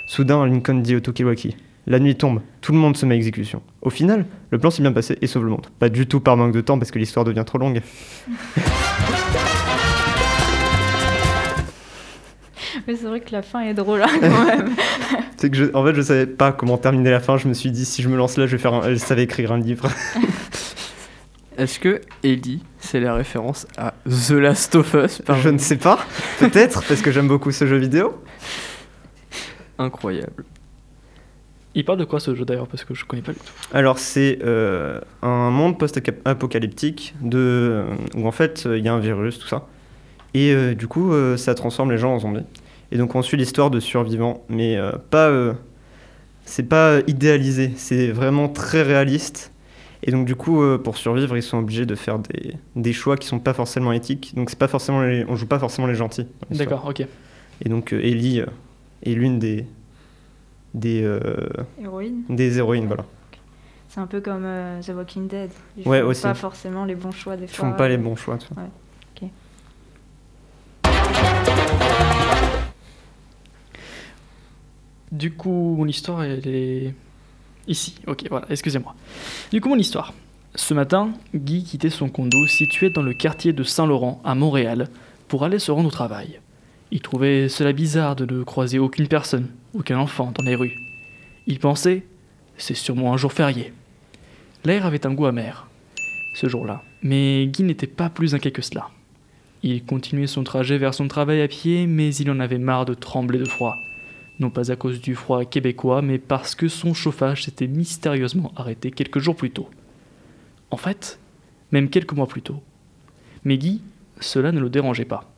Soudain, 0.07 0.45
Lincoln 0.45 0.81
dit 0.81 0.95
au 0.95 0.99
Tokiwaki 0.99 1.55
La 1.87 1.99
nuit 1.99 2.15
tombe, 2.15 2.41
tout 2.61 2.71
le 2.73 2.77
monde 2.77 2.97
se 2.97 3.05
met 3.05 3.15
à 3.15 3.17
exécution. 3.17 3.61
Au 3.81 3.89
final, 3.89 4.25
le 4.51 4.59
plan 4.59 4.69
s'est 4.69 4.81
bien 4.81 4.91
passé 4.91 5.17
et 5.21 5.27
sauve 5.27 5.45
le 5.45 5.51
monde. 5.51 5.67
Pas 5.79 5.89
du 5.89 6.05
tout 6.07 6.19
par 6.19 6.37
manque 6.37 6.53
de 6.53 6.61
temps 6.61 6.77
parce 6.77 6.91
que 6.91 6.99
l'histoire 6.99 7.25
devient 7.25 7.43
trop 7.45 7.57
longue. 7.57 7.81
Mais 12.87 12.95
c'est 12.95 13.07
vrai 13.07 13.21
que 13.21 13.31
la 13.31 13.41
fin 13.41 13.61
est 13.61 13.73
drôle 13.73 14.03
hein, 14.03 14.19
quand 14.19 14.45
même. 14.45 14.75
C'est 15.45 15.51
que 15.51 15.57
je, 15.57 15.65
en 15.75 15.85
fait, 15.85 15.93
je 15.93 16.01
savais 16.01 16.25
pas 16.25 16.51
comment 16.51 16.79
terminer 16.79 17.11
la 17.11 17.19
fin. 17.19 17.37
Je 17.37 17.47
me 17.47 17.53
suis 17.53 17.69
dit, 17.69 17.85
si 17.85 18.01
je 18.01 18.09
me 18.09 18.17
lance 18.17 18.35
là, 18.35 18.47
je 18.47 18.53
vais 18.53 18.57
faire. 18.57 18.73
Un, 18.73 18.89
je 18.89 18.95
savais 18.95 19.21
écrire 19.21 19.51
un 19.51 19.59
livre. 19.59 19.87
Est-ce 21.59 21.79
que 21.79 22.01
Ellie, 22.23 22.63
c'est 22.79 22.99
la 22.99 23.13
référence 23.13 23.67
à 23.77 23.93
The 24.09 24.31
Last 24.31 24.73
of 24.73 24.95
Us 24.95 25.21
je 25.27 25.49
ne 25.49 25.59
sais 25.59 25.75
pas. 25.75 25.99
Peut-être 26.39 26.83
parce 26.87 26.99
que 27.03 27.11
j'aime 27.11 27.27
beaucoup 27.27 27.51
ce 27.51 27.67
jeu 27.67 27.77
vidéo. 27.77 28.19
Incroyable. 29.77 30.45
Il 31.75 31.85
parle 31.85 31.99
de 31.99 32.05
quoi 32.05 32.19
ce 32.19 32.33
jeu 32.33 32.43
d'ailleurs 32.43 32.67
Parce 32.67 32.83
que 32.83 32.95
je 32.95 33.05
connais 33.05 33.21
pas 33.21 33.33
du 33.33 33.37
tout. 33.37 33.53
Alors 33.71 33.99
c'est 33.99 34.39
euh, 34.43 34.99
un 35.21 35.51
monde 35.51 35.77
post-apocalyptique 35.77 37.13
de 37.21 37.85
où 38.15 38.27
en 38.27 38.31
fait 38.31 38.63
euh, 38.65 38.79
il 38.79 38.83
y 38.83 38.87
a 38.87 38.93
un 38.95 38.99
virus 38.99 39.37
tout 39.37 39.47
ça 39.47 39.67
et 40.33 40.53
euh, 40.53 40.73
du 40.73 40.87
coup 40.87 41.13
euh, 41.13 41.37
ça 41.37 41.53
transforme 41.53 41.91
les 41.91 41.99
gens 41.99 42.15
en 42.15 42.19
zombies 42.19 42.45
et 42.91 42.97
donc 42.97 43.15
on 43.15 43.21
suit 43.21 43.37
l'histoire 43.37 43.69
de 43.71 43.79
survivants 43.79 44.43
mais 44.49 44.75
euh, 44.77 44.91
pas 45.09 45.29
euh, 45.29 45.53
c'est 46.45 46.63
pas 46.69 46.99
idéalisé 47.07 47.71
c'est 47.75 48.11
vraiment 48.11 48.47
très 48.49 48.81
réaliste 48.83 49.51
et 50.03 50.11
donc 50.11 50.25
du 50.25 50.35
coup 50.35 50.61
euh, 50.61 50.77
pour 50.77 50.97
survivre 50.97 51.35
ils 51.35 51.41
sont 51.43 51.57
obligés 51.57 51.85
de 51.85 51.95
faire 51.95 52.19
des, 52.19 52.53
des 52.75 52.93
choix 52.93 53.17
qui 53.17 53.27
sont 53.27 53.39
pas 53.39 53.53
forcément 53.53 53.91
éthiques 53.91 54.33
donc 54.35 54.49
c'est 54.49 54.59
pas 54.59 54.67
forcément 54.67 55.01
les- 55.01 55.25
on 55.27 55.35
joue 55.35 55.47
pas 55.47 55.59
forcément 55.59 55.87
les 55.87 55.95
gentils. 55.95 56.27
D'accord, 56.51 56.85
ok. 56.87 57.01
et 57.61 57.69
donc 57.69 57.93
euh, 57.93 57.99
Ellie 58.03 58.41
euh, 58.41 58.45
est 59.03 59.13
l'une 59.13 59.39
des 59.39 59.65
des 60.73 61.01
euh, 61.03 61.21
Héroïne. 61.81 62.23
des 62.29 62.57
héroïnes 62.57 62.85
voilà 62.87 63.05
C'est 63.89 64.01
un 64.01 64.07
peu 64.07 64.19
comme 64.21 64.43
euh, 64.43 64.81
The 64.81 64.89
Walking 64.89 65.27
Dead. 65.29 65.49
Ils 65.77 65.87
Ouais, 65.87 66.01
font 66.01 66.07
aussi. 66.07 66.21
pas 66.23 66.33
forcément 66.33 66.83
les 66.85 66.95
bons 66.95 67.11
choix 67.11 67.37
des 67.37 67.45
ils 67.45 67.49
fois. 67.49 67.69
font 67.71 67.75
pas 67.77 67.87
les 67.87 67.97
bons 67.97 68.15
choix 68.17 68.37
tout 68.37 68.47
ça. 68.53 68.61
Du 75.11 75.31
coup, 75.31 75.75
mon 75.77 75.87
histoire, 75.87 76.23
elle 76.23 76.47
est 76.47 76.93
ici. 77.67 77.95
Ok, 78.07 78.25
voilà, 78.29 78.47
excusez-moi. 78.49 78.95
Du 79.51 79.61
coup, 79.61 79.69
mon 79.69 79.77
histoire. 79.77 80.13
Ce 80.55 80.73
matin, 80.73 81.11
Guy 81.35 81.63
quittait 81.63 81.89
son 81.89 82.09
condo 82.09 82.47
situé 82.47 82.89
dans 82.89 83.01
le 83.01 83.13
quartier 83.13 83.53
de 83.53 83.63
Saint-Laurent, 83.63 84.21
à 84.23 84.35
Montréal, 84.35 84.87
pour 85.27 85.43
aller 85.43 85.59
se 85.59 85.71
rendre 85.71 85.89
au 85.89 85.91
travail. 85.91 86.39
Il 86.91 87.01
trouvait 87.01 87.49
cela 87.49 87.73
bizarre 87.73 88.15
de 88.15 88.25
ne 88.25 88.43
croiser 88.43 88.79
aucune 88.79 89.07
personne, 89.07 89.49
aucun 89.73 89.97
enfant 89.97 90.31
dans 90.33 90.43
les 90.43 90.55
rues. 90.55 90.75
Il 91.45 91.59
pensait, 91.59 92.05
c'est 92.57 92.73
sûrement 92.73 93.13
un 93.13 93.17
jour 93.17 93.33
férié. 93.33 93.73
L'air 94.63 94.85
avait 94.85 95.05
un 95.05 95.13
goût 95.13 95.25
amer, 95.25 95.67
ce 96.35 96.47
jour-là, 96.47 96.83
mais 97.03 97.47
Guy 97.47 97.63
n'était 97.63 97.85
pas 97.85 98.09
plus 98.09 98.33
inquiet 98.33 98.51
que 98.51 98.61
cela. 98.61 98.89
Il 99.61 99.83
continuait 99.83 100.27
son 100.27 100.43
trajet 100.43 100.77
vers 100.77 100.93
son 100.93 101.07
travail 101.07 101.41
à 101.41 101.47
pied, 101.47 101.85
mais 101.85 102.15
il 102.15 102.31
en 102.31 102.39
avait 102.39 102.57
marre 102.57 102.85
de 102.85 102.93
trembler 102.93 103.39
de 103.39 103.45
froid 103.45 103.75
non 104.39 104.49
pas 104.49 104.71
à 104.71 104.75
cause 104.75 105.01
du 105.01 105.15
froid 105.15 105.45
québécois, 105.45 106.01
mais 106.01 106.17
parce 106.17 106.55
que 106.55 106.67
son 106.67 106.93
chauffage 106.93 107.43
s'était 107.45 107.67
mystérieusement 107.67 108.51
arrêté 108.55 108.91
quelques 108.91 109.19
jours 109.19 109.35
plus 109.35 109.51
tôt. 109.51 109.69
En 110.71 110.77
fait, 110.77 111.19
même 111.71 111.89
quelques 111.89 112.13
mois 112.13 112.27
plus 112.27 112.41
tôt. 112.41 112.61
Mais 113.43 113.57
Guy, 113.57 113.81
cela 114.19 114.51
ne 114.51 114.59
le 114.59 114.69
dérangeait 114.69 115.05
pas. 115.05 115.31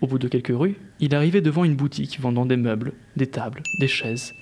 Au 0.00 0.06
bout 0.06 0.18
de 0.18 0.28
quelques 0.28 0.56
rues, 0.56 0.76
il 1.00 1.14
arrivait 1.14 1.40
devant 1.40 1.64
une 1.64 1.76
boutique 1.76 2.20
vendant 2.20 2.46
des 2.46 2.56
meubles, 2.56 2.92
des 3.16 3.26
tables, 3.26 3.62
des 3.80 3.88
chaises, 3.88 4.32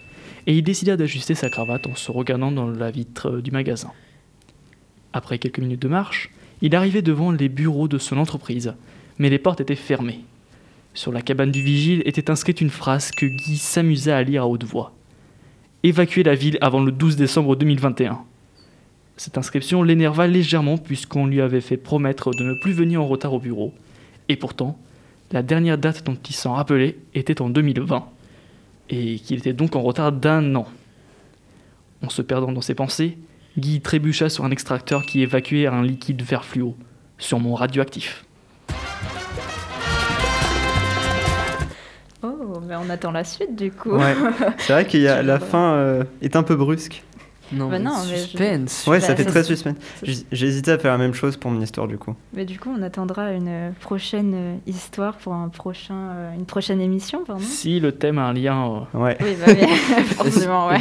et 0.47 0.57
il 0.57 0.63
décida 0.63 0.97
d'ajuster 0.97 1.35
sa 1.35 1.49
cravate 1.49 1.87
en 1.87 1.95
se 1.95 2.11
regardant 2.11 2.53
dans 2.53 2.69
la 2.69 2.91
vitre 2.91 3.31
euh, 3.31 3.43
du 3.43 3.51
magasin. 3.51 3.93
Après 5.13 5.39
quelques 5.39 5.59
minutes 5.59 5.83
de 5.83 5.89
marche, 5.89 6.31
il 6.61 6.75
arrivait 6.75 7.03
devant 7.03 7.31
les 7.31 7.49
bureaux 7.49 7.89
de 7.89 7.99
son 7.99 8.19
entreprise, 8.19 8.75
mais 9.19 9.31
les 9.31 9.39
portes 9.39 9.61
étaient 9.61 9.75
fermées. 9.75 10.25
Sur 10.97 11.13
la 11.13 11.21
cabane 11.21 11.51
du 11.51 11.61
vigile 11.61 12.03
était 12.07 12.31
inscrite 12.31 12.63
une 12.63 12.71
phrase 12.71 13.11
que 13.11 13.27
Guy 13.27 13.59
s'amusa 13.59 14.17
à 14.17 14.23
lire 14.23 14.45
à 14.45 14.47
haute 14.47 14.65
voix. 14.65 14.95
Évacuer 15.83 16.23
la 16.23 16.35
ville 16.35 16.57
avant 16.63 16.83
le 16.83 16.91
12 16.91 17.17
décembre 17.17 17.55
2021. 17.55 18.19
Cette 19.19 19.37
inscription 19.37 19.83
l'énerva 19.83 20.27
légèrement 20.27 20.79
puisqu'on 20.79 21.27
lui 21.27 21.43
avait 21.43 21.61
fait 21.61 21.77
promettre 21.77 22.31
de 22.31 22.43
ne 22.43 22.55
plus 22.63 22.73
venir 22.73 23.03
en 23.03 23.07
retard 23.07 23.35
au 23.35 23.39
bureau. 23.39 23.75
Et 24.31 24.37
pourtant, 24.37 24.79
la 25.33 25.43
dernière 25.43 25.77
date 25.77 26.03
dont 26.03 26.17
il 26.31 26.35
s'en 26.35 26.55
rappelait 26.55 26.97
était 27.13 27.43
en 27.43 27.51
2020. 27.51 28.09
Et 28.89 29.19
qu'il 29.19 29.37
était 29.37 29.53
donc 29.53 29.77
en 29.77 29.83
retard 29.83 30.13
d'un 30.13 30.55
an. 30.55 30.67
En 32.03 32.09
se 32.09 32.23
perdant 32.23 32.53
dans 32.53 32.63
ses 32.63 32.75
pensées, 32.75 33.19
Guy 33.59 33.83
trébucha 33.83 34.31
sur 34.31 34.47
un 34.47 34.51
extracteur 34.51 35.05
qui 35.05 35.21
évacuait 35.21 35.67
un 35.67 35.83
liquide 35.83 36.23
vert 36.23 36.47
fluo, 36.47 36.75
sûrement 37.19 37.55
radioactif. 37.55 38.26
Mais 42.61 42.75
on 42.77 42.89
attend 42.91 43.11
la 43.11 43.25
suite 43.25 43.57
du 43.57 43.71
coup. 43.73 43.91
Ouais, 43.91 44.15
c'est 44.59 44.73
vrai 44.73 45.07
a 45.09 45.23
la 45.23 45.39
fin 45.41 45.75
euh, 45.75 46.05
est 46.23 46.37
un 46.37 46.43
peu 46.43 46.55
brusque. 46.57 47.03
Non, 47.53 47.69
Bah 47.69 47.79
mais 47.79 47.85
non, 47.85 47.93
mais 48.11 48.17
je- 48.17 48.23
suspense. 48.23 48.85
Ouais, 48.89 48.99
Bah, 48.99 49.07
ça 49.07 49.15
fait 49.15 49.23
c'est- 49.23 49.29
très 49.31 49.45
suspense. 49.45 49.77
J'ai 50.03 50.47
hésité 50.49 50.73
à 50.73 50.79
faire 50.79 50.91
la 50.91 50.99
même 50.99 51.15
chose 51.15 51.37
pour 51.37 51.53
mon 51.53 51.61
histoire 51.61 51.87
du 51.87 51.97
coup. 51.97 52.13
Mais 52.33 52.45
du 52.45 52.59
coup, 52.59 52.75
on 52.77 52.83
attendra 52.83 53.31
une 53.31 53.47
euh, 53.47 53.71
prochaine 53.81 54.33
euh, 54.35 54.57
histoire 54.67 55.15
pour 55.17 55.33
un 55.33 55.49
prochain, 55.49 55.95
euh, 55.95 56.35
une 56.35 56.45
prochaine 56.45 56.81
émission, 56.81 57.23
pardon. 57.25 57.45
Si 57.45 57.79
le 57.79 57.93
thème 57.93 58.19
a 58.19 58.23
un 58.25 58.33
lien, 58.33 58.87
euh, 58.95 58.99
Ouais. 58.99 59.17
Oui, 59.21 59.37
bah, 59.39 59.53
oui, 59.57 59.65
forcément, 60.17 60.67
ouais. 60.67 60.81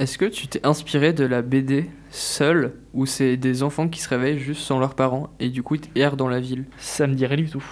Est-ce 0.00 0.18
que 0.18 0.24
tu 0.24 0.48
t'es 0.48 0.66
inspiré 0.66 1.12
de 1.12 1.24
la 1.24 1.42
BD 1.42 1.88
Seul, 2.10 2.72
où 2.92 3.06
c'est 3.06 3.36
des 3.36 3.62
enfants 3.62 3.86
qui 3.86 4.00
se 4.00 4.08
réveillent 4.08 4.40
juste 4.40 4.62
sans 4.62 4.80
leurs 4.80 4.94
parents 4.96 5.30
et 5.38 5.48
du 5.48 5.62
coup 5.62 5.76
ils 5.76 6.00
errent 6.00 6.16
dans 6.16 6.28
la 6.28 6.40
ville? 6.40 6.64
Ça 6.78 7.06
me 7.06 7.14
dirait 7.14 7.36
du 7.36 7.48
tout. 7.48 7.62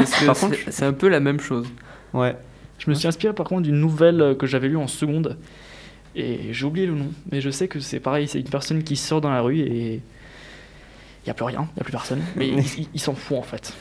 Est-ce 0.00 0.20
que 0.20 0.26
Par 0.26 0.36
contre, 0.36 0.56
c'est 0.64 0.72
c'est 0.72 0.84
un 0.84 0.92
peu 0.92 1.08
la 1.08 1.20
même 1.20 1.38
chose? 1.38 1.68
Ouais. 2.14 2.36
Je 2.78 2.90
me 2.90 2.94
suis 2.94 3.08
inspiré 3.08 3.34
par 3.34 3.46
contre 3.46 3.62
d'une 3.62 3.80
nouvelle 3.80 4.20
euh, 4.20 4.34
que 4.34 4.46
j'avais 4.46 4.68
lue 4.68 4.76
en 4.76 4.86
seconde. 4.86 5.36
Et 6.14 6.52
j'ai 6.52 6.64
oublié 6.64 6.86
le 6.86 6.94
nom. 6.94 7.08
Mais 7.30 7.40
je 7.40 7.50
sais 7.50 7.68
que 7.68 7.80
c'est 7.80 8.00
pareil, 8.00 8.28
c'est 8.28 8.40
une 8.40 8.48
personne 8.48 8.82
qui 8.82 8.96
sort 8.96 9.20
dans 9.20 9.30
la 9.30 9.40
rue 9.40 9.60
et. 9.60 10.00
Il 11.24 11.26
n'y 11.26 11.32
a 11.32 11.34
plus 11.34 11.44
rien, 11.44 11.68
il 11.72 11.74
n'y 11.74 11.80
a 11.80 11.84
plus 11.84 11.92
personne. 11.92 12.22
Mais 12.36 12.48
il, 12.94 13.00
s'en 13.00 13.14
fout 13.14 13.36
en 13.36 13.42
fait. 13.42 13.74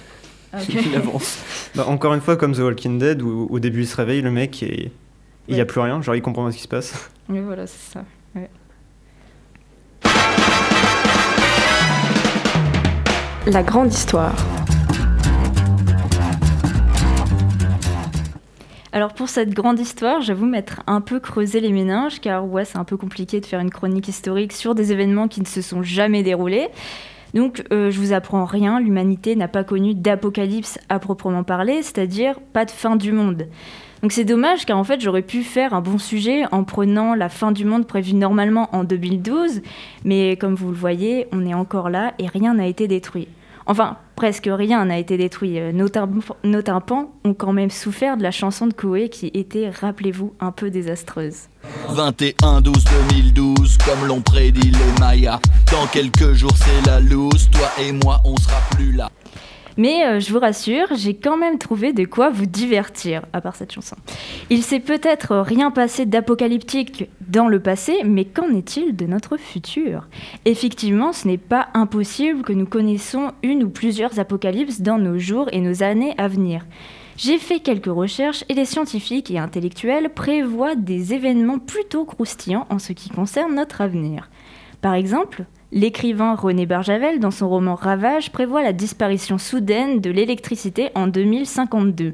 Ah. 0.52 0.58
Il 0.70 0.96
avance. 0.96 1.40
Bah, 1.76 1.86
encore 1.88 2.14
une 2.14 2.20
fois, 2.20 2.36
comme 2.36 2.54
The 2.54 2.60
Walking 2.60 3.00
Dead, 3.00 3.22
où 3.22 3.48
au 3.50 3.60
début 3.60 3.82
il 3.82 3.88
se 3.88 3.96
réveille, 3.96 4.22
le 4.22 4.32
mec, 4.32 4.64
et 4.64 4.92
il 5.48 5.56
n'y 5.56 5.62
a 5.62 5.66
plus 5.66 5.80
rien, 5.80 6.02
genre 6.02 6.16
il 6.16 6.22
comprend 6.22 6.44
pas 6.44 6.52
ce 6.52 6.58
qui 6.58 6.64
se 6.64 6.68
passe. 6.68 7.10
Oui, 7.30 7.40
voilà, 7.40 7.68
c'est 7.68 7.94
ça. 7.94 8.06
La 13.48 13.64
grande 13.64 13.94
histoire. 13.94 14.34
Alors 18.98 19.14
pour 19.14 19.30
cette 19.30 19.54
grande 19.54 19.80
histoire, 19.80 20.22
j'avoue 20.22 20.48
m'être 20.48 20.82
un 20.88 21.02
peu 21.02 21.20
creusé 21.20 21.60
les 21.60 21.72
méninges, 21.72 22.20
car 22.20 22.44
c'est 22.66 22.80
un 22.80 22.84
peu 22.84 22.98
compliqué 22.98 23.40
de 23.40 23.46
faire 23.46 23.60
une 23.60 23.70
chronique 23.70 24.08
historique 24.08 24.54
sur 24.54 24.74
des 24.74 24.92
événements 24.92 25.28
qui 25.28 25.40
ne 25.40 25.46
se 25.46 25.62
sont 25.62 25.84
jamais 25.84 26.24
déroulés. 26.24 26.70
Donc 27.36 27.64
euh, 27.72 27.92
je 27.92 28.00
vous 28.00 28.12
apprends 28.12 28.44
rien, 28.46 28.80
l'humanité 28.80 29.36
n'a 29.36 29.48
pas 29.48 29.64
connu 29.64 29.94
d'apocalypse 29.94 30.80
à 30.90 30.98
proprement 30.98 31.44
parler, 31.44 31.84
c'est-à-dire 31.84 32.40
pas 32.54 32.66
de 32.66 32.72
fin 32.72 32.96
du 32.96 33.12
monde. 33.12 33.46
Donc 34.02 34.14
c'est 34.14 34.24
dommage 34.24 34.66
car 34.66 34.80
en 34.80 34.84
fait 34.84 35.00
j'aurais 35.00 35.22
pu 35.22 35.44
faire 35.44 35.76
un 35.76 35.82
bon 35.82 36.00
sujet 36.00 36.46
en 36.52 36.64
prenant 36.64 37.14
la 37.14 37.30
fin 37.30 37.52
du 37.52 37.66
monde 37.66 37.86
prévue 37.86 38.16
normalement 38.16 38.68
en 38.76 38.84
2012, 38.84 39.62
mais 40.06 40.38
comme 40.38 40.56
vous 40.56 40.70
le 40.70 40.76
voyez, 40.76 41.28
on 41.32 41.46
est 41.46 41.54
encore 41.54 41.92
là 41.92 42.16
et 42.18 42.26
rien 42.26 42.56
n'a 42.56 42.66
été 42.66 42.88
détruit. 42.88 43.28
Enfin, 43.70 43.98
presque 44.16 44.50
rien 44.50 44.86
n'a 44.86 44.98
été 44.98 45.18
détruit. 45.18 45.60
Nos, 45.74 45.90
nos 46.46 46.62
tympans 46.62 47.12
ont 47.26 47.34
quand 47.34 47.52
même 47.52 47.70
souffert 47.70 48.16
de 48.16 48.24
la 48.24 48.32
chanson 48.32 48.66
de 48.66 48.74
Koé 48.74 49.10
qui 49.10 49.30
était, 49.34 49.70
rappelez-vous, 49.70 50.34
un 50.40 50.52
peu 50.52 50.70
désastreuse. 50.70 51.50
21-12-2012, 51.90 53.78
comme 53.86 54.08
l'ont 54.08 54.22
prédit 54.22 54.72
les 54.72 55.00
Mayas. 55.02 55.42
Dans 55.70 55.86
quelques 55.88 56.32
jours, 56.32 56.56
c'est 56.56 56.90
la 56.90 57.02
loose. 57.02 57.50
Toi 57.52 57.70
et 57.82 57.92
moi, 57.92 58.22
on 58.24 58.38
sera 58.38 58.62
plus 58.72 58.94
là. 58.94 59.12
Mais 59.78 60.06
euh, 60.06 60.20
je 60.20 60.34
vous 60.34 60.40
rassure, 60.40 60.88
j'ai 60.96 61.14
quand 61.14 61.38
même 61.38 61.60
trouvé 61.60 61.94
de 61.94 62.06
quoi 62.06 62.30
vous 62.30 62.46
divertir, 62.46 63.24
à 63.32 63.42
part 63.42 63.56
cette 63.56 63.72
chanson. 63.72 63.96
Il 64.50 64.64
s'est 64.64 64.80
peut-être 64.80 65.38
rien 65.38 65.72
passé 65.72 66.06
d'apocalyptique 66.06 67.10
dans 67.28 67.48
le 67.48 67.60
passé, 67.60 68.02
mais 68.04 68.26
qu'en 68.26 68.50
est-il 68.50 68.96
de 68.96 69.06
notre 69.06 69.38
futur? 69.38 70.08
Effectivement, 70.46 71.14
ce 71.14 71.28
n'est 71.28 71.38
pas 71.38 71.68
impossible 71.74 72.42
que 72.42 72.54
nous 72.54 72.66
connaissons 72.66 73.32
une 73.44 73.64
ou 73.64 73.70
plusieurs 73.70 74.20
apocalypses 74.20 74.82
dans 74.82 74.98
nos 74.98 75.20
jours 75.20 75.48
et 75.52 75.62
nos 75.62 75.84
années 75.84 76.16
à 76.18 76.28
venir. 76.28 76.66
J'ai 77.18 77.40
fait 77.40 77.60
quelques 77.60 77.88
recherches 77.88 78.44
et 78.48 78.54
les 78.54 78.66
scientifiques 78.66 79.32
et 79.32 79.40
intellectuels 79.40 80.12
prévoient 80.14 80.76
des 80.76 81.14
événements 81.14 81.58
plutôt 81.58 82.06
croustillants 82.06 82.68
en 82.70 82.78
ce 82.78 82.94
qui 82.94 83.10
concerne 83.10 83.56
notre 83.56 83.82
avenir. 83.82 84.30
Par 84.82 84.94
exemple, 84.94 85.46
l'écrivain 85.72 86.36
René 86.36 86.66
Barjavel, 86.66 87.20
dans 87.20 87.32
son 87.32 87.50
roman 87.50 87.76
Ravage, 87.76 88.32
prévoit 88.32 88.64
la 88.64 88.74
disparition 88.74 89.38
soudaine 89.38 90.00
de 90.00 90.10
l'électricité 90.10 90.90
en 90.96 91.08
2052. 91.08 92.14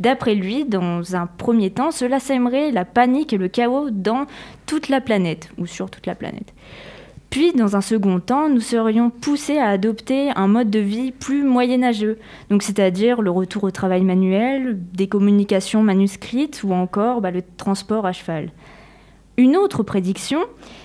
D'après 0.00 0.34
lui, 0.34 0.64
dans 0.64 1.14
un 1.14 1.26
premier 1.26 1.70
temps, 1.70 1.90
cela 1.90 2.18
sèmerait 2.18 2.72
la 2.72 2.84
panique 2.84 3.32
et 3.32 3.38
le 3.38 3.48
chaos 3.48 3.90
dans 3.90 4.26
toute 4.66 4.88
la 4.88 5.00
planète, 5.00 5.50
ou 5.56 5.66
sur 5.66 5.88
toute 5.88 6.06
la 6.06 6.14
planète. 6.14 6.52
Puis, 7.30 7.52
dans 7.52 7.74
un 7.74 7.80
second 7.80 8.20
temps, 8.20 8.48
nous 8.48 8.60
serions 8.60 9.10
poussés 9.10 9.58
à 9.58 9.68
adopter 9.68 10.30
un 10.36 10.46
mode 10.46 10.70
de 10.70 10.78
vie 10.78 11.10
plus 11.10 11.42
moyenâgeux, 11.42 12.18
donc 12.48 12.62
c'est-à-dire 12.62 13.22
le 13.22 13.30
retour 13.30 13.64
au 13.64 13.70
travail 13.70 14.02
manuel, 14.02 14.78
des 14.92 15.08
communications 15.08 15.82
manuscrites 15.82 16.62
ou 16.62 16.72
encore 16.72 17.20
bah, 17.20 17.32
le 17.32 17.42
transport 17.56 18.06
à 18.06 18.12
cheval. 18.12 18.50
Une 19.36 19.56
autre 19.56 19.82
prédiction, 19.82 20.38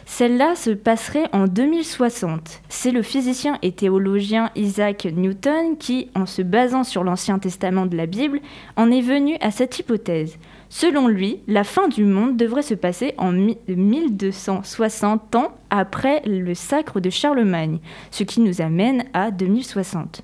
celle-là 0.07 0.55
se 0.55 0.71
passerait 0.71 1.25
en 1.33 1.45
2060. 1.45 2.61
C'est 2.67 2.89
le 2.89 3.03
physicien 3.03 3.59
et 3.61 3.71
théologien 3.73 4.49
Isaac 4.55 5.05
Newton 5.05 5.77
qui, 5.77 6.09
en 6.15 6.25
se 6.25 6.41
basant 6.41 6.83
sur 6.83 7.03
l'Ancien 7.03 7.37
Testament 7.37 7.85
de 7.85 7.95
la 7.95 8.07
Bible, 8.07 8.39
en 8.75 8.89
est 8.89 9.01
venu 9.01 9.35
à 9.39 9.51
cette 9.51 9.77
hypothèse. 9.77 10.37
Selon 10.67 11.07
lui, 11.07 11.41
la 11.47 11.63
fin 11.63 11.87
du 11.89 12.05
monde 12.05 12.37
devrait 12.37 12.63
se 12.63 12.73
passer 12.73 13.13
en 13.19 13.31
mi- 13.31 13.59
1260 13.67 15.35
ans 15.35 15.51
après 15.69 16.23
le 16.25 16.55
sacre 16.55 16.99
de 16.99 17.11
Charlemagne, 17.11 17.77
ce 18.09 18.23
qui 18.23 18.41
nous 18.41 18.61
amène 18.61 19.03
à 19.13 19.29
2060. 19.29 20.23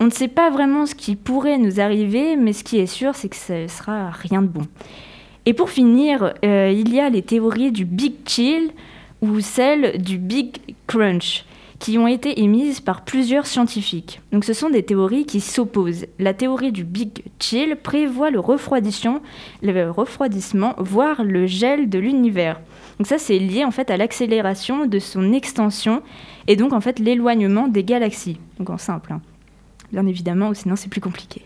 On 0.00 0.06
ne 0.06 0.10
sait 0.10 0.28
pas 0.28 0.48
vraiment 0.48 0.86
ce 0.86 0.94
qui 0.94 1.14
pourrait 1.14 1.58
nous 1.58 1.78
arriver, 1.78 2.36
mais 2.36 2.54
ce 2.54 2.64
qui 2.64 2.78
est 2.78 2.86
sûr, 2.86 3.14
c'est 3.14 3.28
que 3.28 3.36
ce 3.36 3.66
sera 3.68 4.08
rien 4.10 4.40
de 4.40 4.46
bon. 4.48 4.66
Et 5.50 5.52
pour 5.52 5.68
finir, 5.68 6.34
euh, 6.44 6.72
il 6.72 6.94
y 6.94 7.00
a 7.00 7.10
les 7.10 7.22
théories 7.22 7.72
du 7.72 7.84
Big 7.84 8.12
Chill 8.24 8.70
ou 9.20 9.40
celles 9.40 10.00
du 10.00 10.16
Big 10.16 10.58
Crunch 10.86 11.44
qui 11.80 11.98
ont 11.98 12.06
été 12.06 12.40
émises 12.40 12.78
par 12.78 13.04
plusieurs 13.04 13.46
scientifiques. 13.46 14.20
Donc 14.30 14.44
ce 14.44 14.52
sont 14.52 14.70
des 14.70 14.84
théories 14.84 15.26
qui 15.26 15.40
s'opposent. 15.40 16.06
La 16.20 16.34
théorie 16.34 16.70
du 16.70 16.84
Big 16.84 17.24
Chill 17.40 17.74
prévoit 17.74 18.30
le 18.30 18.38
refroidissement, 18.38 19.18
le 19.60 19.90
refroidissement 19.90 20.76
voire 20.78 21.24
le 21.24 21.48
gel 21.48 21.90
de 21.90 21.98
l'univers. 21.98 22.60
Donc 22.98 23.08
ça 23.08 23.18
c'est 23.18 23.40
lié 23.40 23.64
en 23.64 23.72
fait 23.72 23.90
à 23.90 23.96
l'accélération 23.96 24.86
de 24.86 25.00
son 25.00 25.32
extension 25.32 26.00
et 26.46 26.54
donc 26.54 26.72
en 26.72 26.80
fait 26.80 27.00
l'éloignement 27.00 27.66
des 27.66 27.82
galaxies. 27.82 28.38
Donc 28.60 28.70
en 28.70 28.78
simple. 28.78 29.14
hein. 29.14 29.20
Bien 29.92 30.06
évidemment, 30.06 30.54
sinon 30.54 30.76
c'est 30.76 30.88
plus 30.90 31.00
compliqué. 31.00 31.42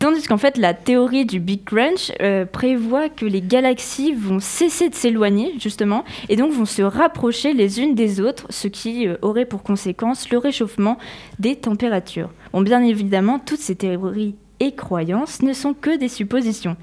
Tandis 0.00 0.26
qu'en 0.26 0.38
fait, 0.38 0.56
la 0.56 0.72
théorie 0.72 1.26
du 1.26 1.40
Big 1.40 1.62
Crunch 1.62 2.10
euh, 2.22 2.46
prévoit 2.46 3.10
que 3.10 3.26
les 3.26 3.42
galaxies 3.42 4.14
vont 4.14 4.40
cesser 4.40 4.88
de 4.88 4.94
s'éloigner, 4.94 5.52
justement, 5.58 6.06
et 6.30 6.36
donc 6.36 6.52
vont 6.52 6.64
se 6.64 6.80
rapprocher 6.80 7.52
les 7.52 7.80
unes 7.80 7.94
des 7.94 8.18
autres, 8.18 8.46
ce 8.48 8.66
qui 8.66 9.06
euh, 9.06 9.18
aurait 9.20 9.44
pour 9.44 9.62
conséquence 9.62 10.30
le 10.30 10.38
réchauffement 10.38 10.96
des 11.38 11.54
températures. 11.54 12.30
Bon, 12.54 12.62
bien 12.62 12.82
évidemment, 12.82 13.38
toutes 13.38 13.60
ces 13.60 13.76
théories 13.76 14.36
et 14.58 14.74
croyances 14.74 15.42
ne 15.42 15.52
sont 15.52 15.74
que 15.74 15.98
des 15.98 16.08
suppositions. 16.08 16.78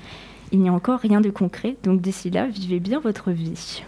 Il 0.51 0.59
n'y 0.59 0.69
a 0.69 0.73
encore 0.73 0.99
rien 0.99 1.19
de 1.19 1.31
concret, 1.31 1.75
donc 1.81 2.01
d'ici 2.01 2.29
là, 2.29 2.45
vivez 2.45 2.79
bien 2.79 2.99
votre 2.99 3.31
vie. 3.31 3.81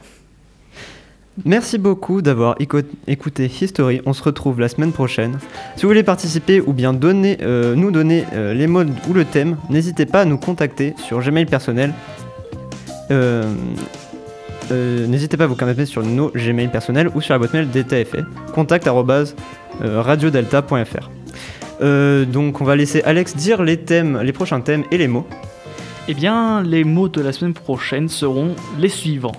Merci 1.46 1.78
beaucoup 1.78 2.22
d'avoir 2.22 2.56
éco- 2.60 2.82
écouté 3.08 3.46
History. 3.46 4.02
On 4.06 4.14
se 4.14 4.22
retrouve 4.24 4.60
la 4.60 4.68
semaine 4.68 4.92
prochaine. 4.92 5.40
Si 5.76 5.84
vous 5.84 5.88
voulez 5.90 6.04
participer 6.04 6.62
ou 6.62 6.74
bien 6.74 6.94
euh, 7.04 7.76
nous 7.76 7.92
donner 7.92 8.26
euh, 8.34 8.54
les 8.54 8.68
modes 8.68 8.92
ou 9.10 9.14
le 9.14 9.26
thème, 9.26 9.58
n'hésitez 9.70 10.06
pas 10.06 10.22
à 10.22 10.26
nous 10.26 10.38
contacter 10.38 10.94
sur 10.98 11.20
Gmail 11.22 11.46
personnel. 11.46 11.94
Euh, 13.12 13.46
n'hésitez 14.72 15.38
pas 15.38 15.46
à 15.46 15.48
vous 15.48 15.56
connecter 15.56 15.86
sur 15.86 16.04
nos 16.04 16.30
Gmail 16.30 16.68
personnels 16.70 17.10
ou 17.16 17.22
sur 17.22 17.34
la 17.34 17.40
boîte 17.40 17.54
mail 17.54 17.70
d'ETFE. 17.70 18.18
Contact 18.54 18.86
arobase, 18.88 19.36
euh, 19.82 20.02
radiodelta.fr. 20.02 21.10
Donc 21.82 22.60
on 22.60 22.66
va 22.66 22.76
laisser 22.76 23.02
Alex 23.04 23.36
dire 23.36 23.64
les 23.64 23.78
thèmes, 23.78 24.20
les 24.22 24.34
prochains 24.34 24.60
thèmes 24.62 24.84
et 24.92 24.98
les 24.98 25.08
mots. 25.08 25.26
Eh 26.10 26.14
bien, 26.14 26.62
les 26.64 26.84
mots 26.84 27.08
de 27.08 27.22
la 27.22 27.32
semaine 27.32 27.54
prochaine 27.54 28.10
seront 28.10 28.56
les 28.78 28.90
suivants 28.90 29.32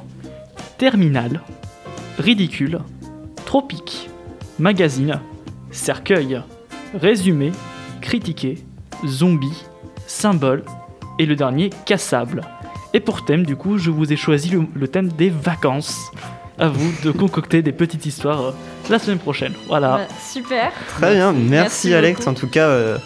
terminal, 0.78 1.42
ridicule, 2.20 2.78
tropique, 3.46 4.10
magazine, 4.58 5.20
cercueil, 5.70 6.40
résumé, 6.94 7.50
critiqué, 8.00 8.58
zombie, 9.06 9.64
symbole 10.06 10.64
et 11.18 11.26
le 11.26 11.34
dernier 11.34 11.70
cassable. 11.86 12.42
Et 12.92 13.00
pour 13.00 13.24
thème, 13.24 13.46
du 13.46 13.56
coup, 13.56 13.78
je 13.78 13.90
vous 13.90 14.12
ai 14.12 14.16
choisi 14.16 14.50
le, 14.50 14.66
le 14.74 14.88
thème 14.88 15.08
des 15.08 15.30
vacances. 15.30 16.10
À 16.58 16.68
vous 16.68 16.92
de 17.02 17.10
concocter 17.10 17.62
des 17.62 17.72
petites 17.72 18.04
histoires 18.04 18.40
euh, 18.42 18.52
la 18.90 18.98
semaine 18.98 19.18
prochaine. 19.18 19.54
Voilà. 19.66 20.06
Super. 20.20 20.72
Très 20.88 21.14
bien, 21.14 21.32
merci, 21.32 21.48
Merci 21.50 21.94
Alex 21.94 22.18
beaucoup. 22.18 22.30
en 22.30 22.34
tout 22.34 22.48
cas 22.48 22.66
euh, 22.66 22.98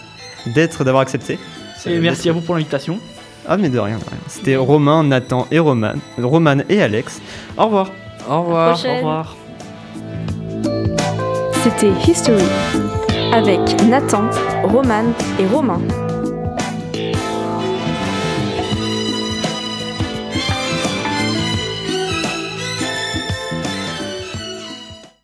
d'être, 0.54 0.82
d'avoir 0.82 1.02
accepté. 1.02 1.38
Et 1.86 1.98
merci 2.00 2.28
à 2.28 2.32
vous 2.32 2.40
pour 2.40 2.56
l'invitation. 2.56 2.98
Ah 3.46 3.56
mais 3.58 3.68
de 3.68 3.78
rien, 3.78 3.98
de 3.98 4.02
rien. 4.04 4.18
C'était 4.26 4.56
Romain, 4.56 5.04
Nathan 5.04 5.46
et 5.52 5.58
Roman, 5.60 5.92
Roman 6.18 6.56
et 6.68 6.82
Alex. 6.82 7.20
Au 7.56 7.66
revoir. 7.66 7.90
Au 8.28 8.42
revoir. 8.42 8.78
Au 8.84 8.96
revoir. 8.96 9.36
C'était 11.62 11.92
History 12.06 12.44
avec 13.32 13.60
Nathan, 13.88 14.24
Roman 14.64 15.04
et 15.38 15.46
Romain. 15.46 15.80